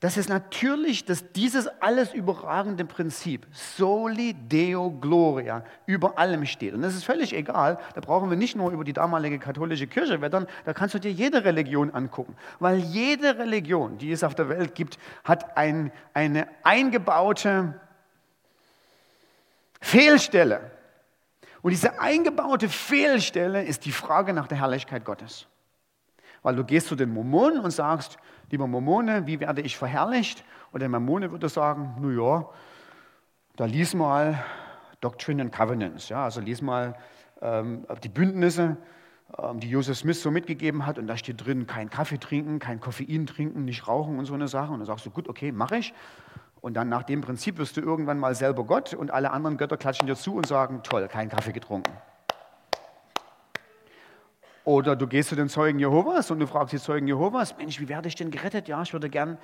dass 0.00 0.16
es 0.16 0.30
natürlich, 0.30 1.04
dass 1.04 1.30
dieses 1.32 1.68
alles 1.80 2.14
überragende 2.14 2.86
Prinzip, 2.86 3.46
Soli 3.52 4.32
Deo 4.32 4.90
Gloria, 4.90 5.62
über 5.84 6.18
allem 6.18 6.46
steht. 6.46 6.72
Und 6.72 6.80
das 6.80 6.94
ist 6.94 7.04
völlig 7.04 7.34
egal, 7.34 7.78
da 7.94 8.00
brauchen 8.00 8.30
wir 8.30 8.36
nicht 8.36 8.56
nur 8.56 8.70
über 8.70 8.82
die 8.82 8.94
damalige 8.94 9.38
katholische 9.38 9.86
Kirche 9.86 10.22
wettern, 10.22 10.46
da 10.64 10.72
kannst 10.72 10.94
du 10.94 10.98
dir 10.98 11.12
jede 11.12 11.44
Religion 11.44 11.90
angucken. 11.90 12.34
Weil 12.60 12.78
jede 12.78 13.38
Religion, 13.38 13.98
die 13.98 14.10
es 14.10 14.24
auf 14.24 14.34
der 14.34 14.48
Welt 14.48 14.74
gibt, 14.74 14.98
hat 15.22 15.58
ein, 15.58 15.92
eine 16.14 16.48
eingebaute 16.62 17.78
Fehlstelle. 19.82 20.70
Und 21.60 21.72
diese 21.72 22.00
eingebaute 22.00 22.70
Fehlstelle 22.70 23.64
ist 23.64 23.84
die 23.84 23.92
Frage 23.92 24.32
nach 24.32 24.48
der 24.48 24.58
Herrlichkeit 24.58 25.04
Gottes. 25.04 25.46
Weil 26.42 26.56
du 26.56 26.64
gehst 26.64 26.88
zu 26.88 26.96
den 26.96 27.12
Mormonen 27.12 27.60
und 27.60 27.70
sagst, 27.70 28.18
lieber 28.50 28.66
Mormone, 28.66 29.26
wie 29.26 29.40
werde 29.40 29.60
ich 29.62 29.76
verherrlicht? 29.76 30.44
Und 30.72 30.80
der 30.80 30.88
Mormone 30.88 31.30
würde 31.30 31.48
sagen, 31.48 31.96
na 32.00 32.10
ja, 32.10 32.48
da 33.56 33.64
lies 33.66 33.94
mal 33.94 34.42
Doctrine 35.00 35.42
and 35.42 35.52
Covenants, 35.52 36.08
ja, 36.08 36.24
also 36.24 36.40
lies 36.40 36.62
mal 36.62 36.96
ähm, 37.42 37.86
die 38.02 38.08
Bündnisse, 38.08 38.76
ähm, 39.38 39.60
die 39.60 39.70
Joseph 39.70 39.98
Smith 39.98 40.22
so 40.22 40.30
mitgegeben 40.30 40.86
hat 40.86 40.98
und 40.98 41.06
da 41.06 41.16
steht 41.16 41.44
drin, 41.44 41.66
kein 41.66 41.90
Kaffee 41.90 42.18
trinken, 42.18 42.58
kein 42.58 42.80
Koffein 42.80 43.26
trinken, 43.26 43.64
nicht 43.64 43.86
rauchen 43.88 44.18
und 44.18 44.26
so 44.26 44.34
eine 44.34 44.48
Sache. 44.48 44.72
Und 44.72 44.80
dann 44.80 44.86
sagst 44.86 45.06
du, 45.06 45.10
gut, 45.10 45.28
okay, 45.28 45.52
mache 45.52 45.78
ich. 45.78 45.94
Und 46.60 46.74
dann 46.74 46.88
nach 46.88 47.04
dem 47.04 47.22
Prinzip 47.22 47.58
wirst 47.58 47.76
du 47.76 47.80
irgendwann 47.80 48.18
mal 48.18 48.34
selber 48.34 48.64
Gott 48.64 48.92
und 48.92 49.10
alle 49.10 49.30
anderen 49.30 49.56
Götter 49.56 49.76
klatschen 49.76 50.06
dir 50.06 50.16
zu 50.16 50.34
und 50.34 50.46
sagen, 50.46 50.82
toll, 50.82 51.08
kein 51.08 51.28
Kaffee 51.28 51.52
getrunken. 51.52 51.92
Oder 54.64 54.96
du 54.96 55.06
gehst 55.06 55.30
zu 55.30 55.36
den 55.36 55.48
Zeugen 55.48 55.78
Jehovas 55.78 56.30
und 56.30 56.38
du 56.38 56.46
fragst 56.46 56.72
die 56.72 56.78
Zeugen 56.78 57.06
Jehovas, 57.06 57.56
Mensch, 57.56 57.80
wie 57.80 57.88
werde 57.88 58.08
ich 58.08 58.14
denn 58.14 58.30
gerettet? 58.30 58.68
Ja, 58.68 58.82
ich 58.82 58.92
würde 58.92 59.08
gern, 59.08 59.38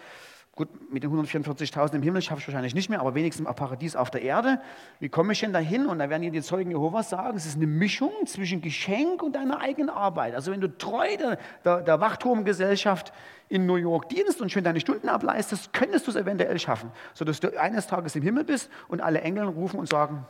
gut, 0.55 0.69
mit 0.93 1.03
den 1.03 1.11
144.000 1.11 1.95
im 1.95 2.03
Himmel 2.03 2.23
schaffe 2.23 2.41
ich 2.41 2.49
wahrscheinlich 2.49 2.75
nicht 2.75 2.91
mehr, 2.91 3.01
aber 3.01 3.15
wenigstens 3.15 3.47
im 3.47 3.55
Paradies 3.55 3.97
auf 3.97 4.11
der 4.11 4.23
Erde. 4.23 4.61
Wie 5.01 5.09
komme 5.09 5.33
ich 5.33 5.41
denn 5.41 5.53
da 5.53 5.59
hin? 5.59 5.87
Und 5.87 5.99
da 5.99 6.11
werden 6.11 6.23
dir 6.23 6.31
die 6.31 6.43
Zeugen 6.43 6.71
Jehovas 6.71 7.11
sagen, 7.11 7.37
es 7.37 7.47
ist 7.47 7.57
eine 7.57 7.67
Mischung 7.67 8.13
zwischen 8.27 8.61
Geschenk 8.61 9.23
und 9.23 9.37
deiner 9.37 9.61
eigenen 9.61 9.91
Arbeit. 9.91 10.35
Also 10.35 10.53
wenn 10.53 10.61
du 10.61 10.77
treu 10.77 11.17
der, 11.17 11.39
der, 11.65 11.83
der 11.83 12.01
Wachturmgesellschaft 12.01 13.13
in 13.49 13.67
New 13.67 13.77
York 13.77 14.09
dienst 14.11 14.41
und 14.41 14.53
schön 14.53 14.65
deine 14.65 14.81
Stunden 14.81 15.09
ableistest, 15.09 15.73
könntest 15.73 16.07
du 16.07 16.11
es 16.11 16.17
eventuell 16.17 16.59
schaffen, 16.59 16.91
sodass 17.15 17.41
du 17.41 17.59
eines 17.59 17.87
Tages 17.87 18.17
im 18.17 18.23
Himmel 18.23 18.45
bist 18.45 18.71
und 18.89 19.01
alle 19.01 19.21
Engel 19.21 19.47
rufen 19.47 19.79
und 19.79 19.89
sagen, 19.89 20.27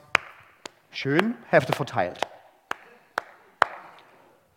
Schön, 0.96 1.34
Hälfte 1.50 1.74
verteilt. 1.74 2.20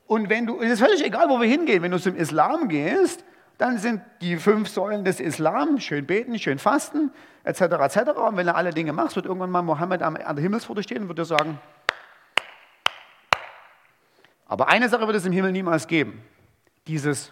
Und 0.09 0.27
wenn 0.27 0.47
du, 0.47 0.59
es 0.59 0.71
ist 0.71 0.79
völlig 0.79 1.05
egal, 1.05 1.29
wo 1.29 1.39
wir 1.39 1.47
hingehen, 1.47 1.83
wenn 1.83 1.91
du 1.91 1.99
zum 1.99 2.15
Islam 2.15 2.67
gehst, 2.67 3.23
dann 3.59 3.77
sind 3.77 4.01
die 4.21 4.37
fünf 4.37 4.67
Säulen 4.67 5.05
des 5.05 5.19
Islam, 5.19 5.79
schön 5.79 6.07
beten, 6.07 6.39
schön 6.39 6.57
fasten, 6.57 7.11
etc., 7.43 7.61
etc. 7.61 7.97
Und 8.17 8.35
wenn 8.35 8.47
du 8.47 8.55
alle 8.55 8.71
Dinge 8.71 8.91
machst, 8.91 9.17
wird 9.17 9.27
irgendwann 9.27 9.51
mal 9.51 9.61
Mohammed 9.61 10.01
an 10.01 10.15
der 10.15 10.41
Himmelspforte 10.41 10.81
stehen 10.81 11.03
und 11.03 11.09
wird 11.09 11.19
dir 11.19 11.25
sagen, 11.25 11.59
aber 14.47 14.69
eine 14.69 14.89
Sache 14.89 15.05
wird 15.05 15.15
es 15.15 15.27
im 15.27 15.31
Himmel 15.31 15.51
niemals 15.51 15.85
geben, 15.85 16.23
dieses 16.87 17.31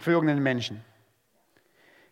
für 0.00 0.10
irgendeinen 0.10 0.42
Menschen. 0.42 0.84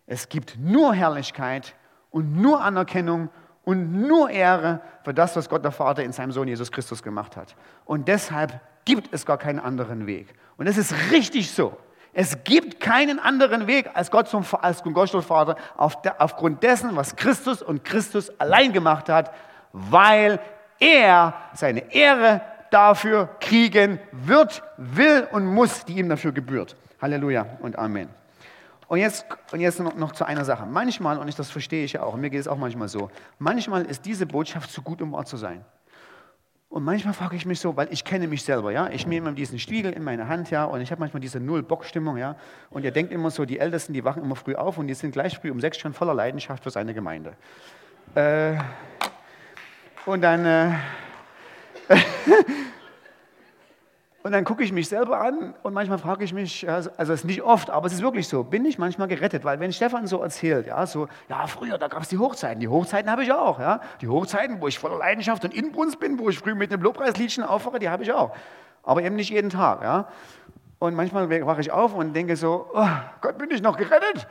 Es 0.07 0.29
gibt 0.29 0.57
nur 0.57 0.93
Herrlichkeit 0.93 1.75
und 2.11 2.33
nur 2.37 2.61
Anerkennung 2.61 3.27
und 3.65 3.91
nur 3.91 4.29
Ehre 4.29 4.79
für 5.03 5.13
das, 5.13 5.35
was 5.35 5.49
Gott 5.49 5.65
der 5.65 5.73
Vater 5.73 6.01
in 6.01 6.13
seinem 6.13 6.31
Sohn 6.31 6.47
Jesus 6.47 6.71
Christus 6.71 7.03
gemacht 7.03 7.35
hat. 7.35 7.57
Und 7.83 8.07
deshalb 8.07 8.61
gibt 8.85 9.13
es 9.13 9.25
gar 9.25 9.37
keinen 9.37 9.59
anderen 9.59 10.07
Weg. 10.07 10.27
Und 10.57 10.67
das 10.67 10.77
ist 10.77 10.93
richtig 11.11 11.51
so. 11.51 11.77
Es 12.13 12.43
gibt 12.43 12.79
keinen 12.79 13.19
anderen 13.19 13.67
Weg 13.67 13.91
als 13.93 14.09
Gott 14.09 14.27
zum 14.27 14.43
als 14.61 14.83
Gott 14.83 15.09
zum 15.09 15.21
Vater 15.21 15.55
auf 15.77 16.01
der, 16.01 16.21
aufgrund 16.21 16.63
dessen, 16.63 16.95
was 16.95 17.15
Christus 17.15 17.61
und 17.61 17.85
Christus 17.85 18.31
allein 18.39 18.73
gemacht 18.73 19.09
hat, 19.09 19.31
weil 19.71 20.39
er 20.79 21.33
seine 21.53 21.93
Ehre 21.93 22.41
dafür 22.71 23.29
kriegen 23.39 23.99
wird, 24.11 24.63
will 24.77 25.27
und 25.31 25.45
muss, 25.45 25.85
die 25.85 25.97
ihm 25.97 26.09
dafür 26.09 26.31
gebührt. 26.31 26.75
Halleluja 27.01 27.45
und 27.61 27.77
Amen. 27.77 28.09
Und 28.87 28.97
jetzt, 28.97 29.25
und 29.51 29.59
jetzt 29.59 29.79
noch, 29.79 29.95
noch 29.95 30.13
zu 30.13 30.25
einer 30.25 30.45
Sache. 30.45 30.65
Manchmal, 30.65 31.19
und 31.19 31.27
ich, 31.27 31.35
das 31.35 31.51
verstehe 31.51 31.85
ich 31.85 31.93
ja 31.93 32.03
auch, 32.03 32.15
mir 32.15 32.31
geht 32.31 32.39
es 32.39 32.47
auch 32.47 32.57
manchmal 32.57 32.87
so, 32.87 33.11
manchmal 33.37 33.85
ist 33.85 34.05
diese 34.05 34.25
Botschaft 34.25 34.71
zu 34.71 34.81
gut, 34.81 35.01
um 35.01 35.11
wahr 35.11 35.25
zu 35.25 35.37
sein. 35.37 35.63
Und 36.69 36.83
manchmal 36.83 37.15
frage 37.15 37.35
ich 37.35 37.47
mich 37.47 37.59
so, 37.59 37.75
weil 37.75 37.91
ich 37.91 38.03
kenne 38.03 38.27
mich 38.27 38.43
selber, 38.43 38.71
ja, 38.71 38.89
ich 38.89 39.07
nehme 39.07 39.33
diesen 39.33 39.57
Spiegel 39.57 39.91
in 39.91 40.03
meine 40.03 40.27
Hand, 40.27 40.51
ja, 40.51 40.65
und 40.65 40.81
ich 40.81 40.91
habe 40.91 40.99
manchmal 40.99 41.19
diese 41.19 41.39
Null-Bock-Stimmung, 41.39 42.17
ja, 42.17 42.35
und 42.69 42.85
ihr 42.85 42.91
denkt 42.91 43.11
immer 43.11 43.31
so, 43.31 43.43
die 43.45 43.57
Ältesten, 43.57 43.93
die 43.93 44.03
wachen 44.03 44.21
immer 44.21 44.35
früh 44.35 44.53
auf 44.53 44.77
und 44.77 44.85
die 44.85 44.93
sind 44.93 45.11
gleich 45.11 45.39
früh 45.39 45.49
um 45.49 45.59
sechs 45.59 45.79
schon 45.79 45.93
voller 45.93 46.13
Leidenschaft 46.13 46.63
für 46.63 46.69
seine 46.69 46.93
Gemeinde. 46.93 47.33
Äh, 48.13 48.53
und 50.05 50.21
dann, 50.21 50.45
äh, 50.45 50.75
Und 54.29 54.33
dann 54.33 54.43
gucke 54.43 54.63
ich 54.63 54.71
mich 54.71 54.87
selber 54.87 55.21
an 55.21 55.55
und 55.63 55.73
manchmal 55.73 55.97
frage 55.97 56.23
ich 56.23 56.33
mich, 56.33 56.69
also 56.69 56.91
es 56.95 57.09
ist 57.09 57.25
nicht 57.25 57.41
oft, 57.41 57.71
aber 57.71 57.87
es 57.87 57.93
ist 57.93 58.03
wirklich 58.03 58.27
so, 58.27 58.43
bin 58.43 58.63
ich 58.63 58.77
manchmal 58.77 59.07
gerettet? 59.07 59.43
Weil 59.43 59.59
wenn 59.59 59.73
Stefan 59.73 60.05
so 60.05 60.21
erzählt, 60.21 60.67
ja, 60.67 60.85
so, 60.85 61.07
ja, 61.29 61.47
früher, 61.47 61.79
da 61.79 61.87
gab 61.87 62.03
es 62.03 62.09
die 62.09 62.19
Hochzeiten. 62.19 62.59
Die 62.59 62.67
Hochzeiten 62.67 63.09
habe 63.09 63.23
ich 63.23 63.31
auch, 63.31 63.59
ja. 63.59 63.81
Die 64.01 64.07
Hochzeiten, 64.07 64.61
wo 64.61 64.67
ich 64.67 64.77
voller 64.77 64.99
Leidenschaft 64.99 65.45
und 65.45 65.55
Inbrunst 65.55 65.99
bin, 65.99 66.19
wo 66.19 66.29
ich 66.29 66.37
früh 66.37 66.53
mit 66.53 66.71
einem 66.71 66.83
Lobpreisliedchen 66.83 67.43
aufwache, 67.43 67.79
die 67.79 67.89
habe 67.89 68.03
ich 68.03 68.11
auch. 68.11 68.35
Aber 68.83 69.01
eben 69.01 69.15
nicht 69.15 69.31
jeden 69.31 69.49
Tag, 69.49 69.81
ja. 69.81 70.07
Und 70.77 70.93
manchmal 70.93 71.27
wache 71.47 71.61
ich 71.61 71.71
auf 71.71 71.95
und 71.95 72.13
denke 72.13 72.35
so, 72.35 72.69
oh 72.71 72.87
Gott, 73.21 73.35
bin 73.39 73.49
ich 73.49 73.63
noch 73.63 73.77
gerettet? 73.77 74.27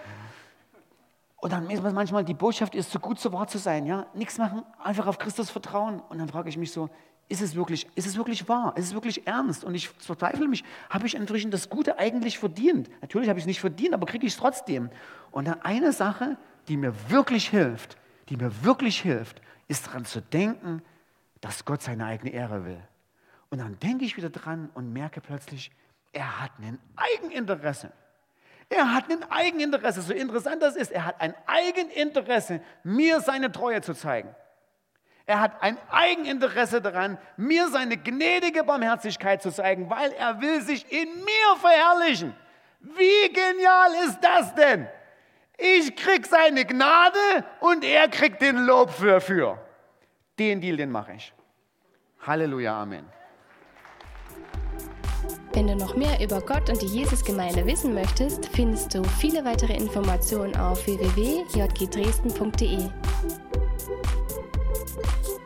Und 1.39 1.53
dann 1.53 1.69
ist 1.71 1.83
manchmal, 1.83 2.23
die 2.23 2.35
Botschaft 2.35 2.77
ist, 2.77 2.93
so 2.93 3.01
gut 3.01 3.19
so 3.19 3.33
wahr 3.33 3.49
zu 3.49 3.59
sein, 3.59 3.85
ja. 3.85 4.07
Nichts 4.15 4.39
machen, 4.39 4.63
einfach 4.81 5.09
auf 5.09 5.19
Christus 5.19 5.51
vertrauen. 5.51 6.01
Und 6.09 6.19
dann 6.19 6.29
frage 6.29 6.49
ich 6.49 6.57
mich 6.57 6.71
so, 6.71 6.89
ist 7.29 7.43
es 7.43 7.55
wirklich, 7.55 7.87
ist 7.95 8.07
es 8.07 8.17
wirklich 8.17 8.49
wahr? 8.49 8.75
Ist 8.77 8.87
es 8.87 8.95
wirklich 8.95 9.27
ernst? 9.27 9.62
Und 9.64 9.75
ich 9.75 9.88
verzweifle 9.88 10.49
mich, 10.49 10.64
habe 10.88 11.07
ich 11.07 11.14
inzwischen 11.14 11.51
das 11.51 11.69
Gute 11.69 11.99
eigentlich 11.99 12.38
verdient? 12.38 12.88
Natürlich 13.03 13.29
habe 13.29 13.38
ich 13.38 13.43
es 13.43 13.47
nicht 13.47 13.61
verdient, 13.61 13.93
aber 13.93 14.07
kriege 14.07 14.27
ich 14.27 14.33
es 14.33 14.38
trotzdem. 14.38 14.91
Und 15.31 15.47
eine 15.64 15.93
Sache, 15.93 16.38
die 16.69 16.77
mir 16.77 16.95
wirklich 17.11 17.51
hilft, 17.51 17.99
die 18.31 18.37
mir 18.37 18.64
wirklich 18.64 19.01
hilft, 19.01 19.43
ist 19.69 19.87
daran 19.87 20.07
zu 20.07 20.23
denken, 20.23 20.83
dass 21.41 21.64
Gott 21.64 21.83
seine 21.83 22.07
eigene 22.07 22.31
Ehre 22.31 22.64
will. 22.64 22.81
Und 23.51 23.59
dann 23.59 23.79
denke 23.81 24.05
ich 24.05 24.17
wieder 24.17 24.31
dran 24.31 24.71
und 24.75 24.93
merke 24.93 25.21
plötzlich, 25.21 25.71
er 26.12 26.41
hat 26.41 26.53
ein 26.61 26.79
Eigeninteresse. 26.97 27.93
Er 28.71 28.95
hat 28.95 29.11
ein 29.11 29.23
Eigeninteresse, 29.31 30.03
so 30.03 30.12
interessant 30.12 30.62
das 30.62 30.77
ist, 30.77 30.93
er 30.93 31.07
hat 31.07 31.21
ein 31.21 31.35
Eigeninteresse, 31.47 32.61
mir 32.83 33.21
seine 33.21 33.51
Treue 33.51 33.81
zu 33.81 33.95
zeigen. 33.95 34.35
Er 35.29 35.38
hat 35.41 35.62
ein 35.62 35.79
Eigeninteresse 35.91 36.81
daran, 36.81 37.19
mir 37.37 37.69
seine 37.69 37.99
gnädige 37.99 38.64
Barmherzigkeit 38.64 39.43
zu 39.43 39.51
zeigen, 39.51 39.91
weil 39.91 40.11
er 40.12 40.41
will 40.41 40.62
sich 40.62 40.91
in 40.91 41.17
mir 41.17 41.57
verherrlichen. 41.61 42.35
Wie 42.81 43.31
genial 43.31 43.91
ist 44.07 44.19
das 44.23 44.55
denn? 44.55 44.88
Ich 45.59 45.95
krieg 45.97 46.25
seine 46.25 46.64
Gnade 46.64 47.45
und 47.61 47.85
er 47.85 48.09
kriegt 48.09 48.41
den 48.41 48.64
Lob 48.64 48.91
dafür. 49.05 49.59
Den 50.38 50.62
Deal, 50.62 50.79
den 50.79 50.91
mache 50.91 51.12
ich. 51.12 51.35
Halleluja, 52.27 52.81
Amen. 52.81 53.05
Wenn 55.53 55.67
du 55.67 55.77
noch 55.77 55.95
mehr 55.95 56.19
über 56.23 56.41
Gott 56.41 56.71
und 56.71 56.81
die 56.81 56.87
Jesusgemeinde 56.87 57.67
wissen 57.67 57.93
möchtest, 57.93 58.47
findest 58.47 58.95
du 58.95 59.05
viele 59.05 59.45
weitere 59.45 59.75
Informationen 59.75 60.57
auf 60.57 60.87
www.jgdresden.de. 60.87 62.88
Thank 65.01 65.29
you. 65.29 65.38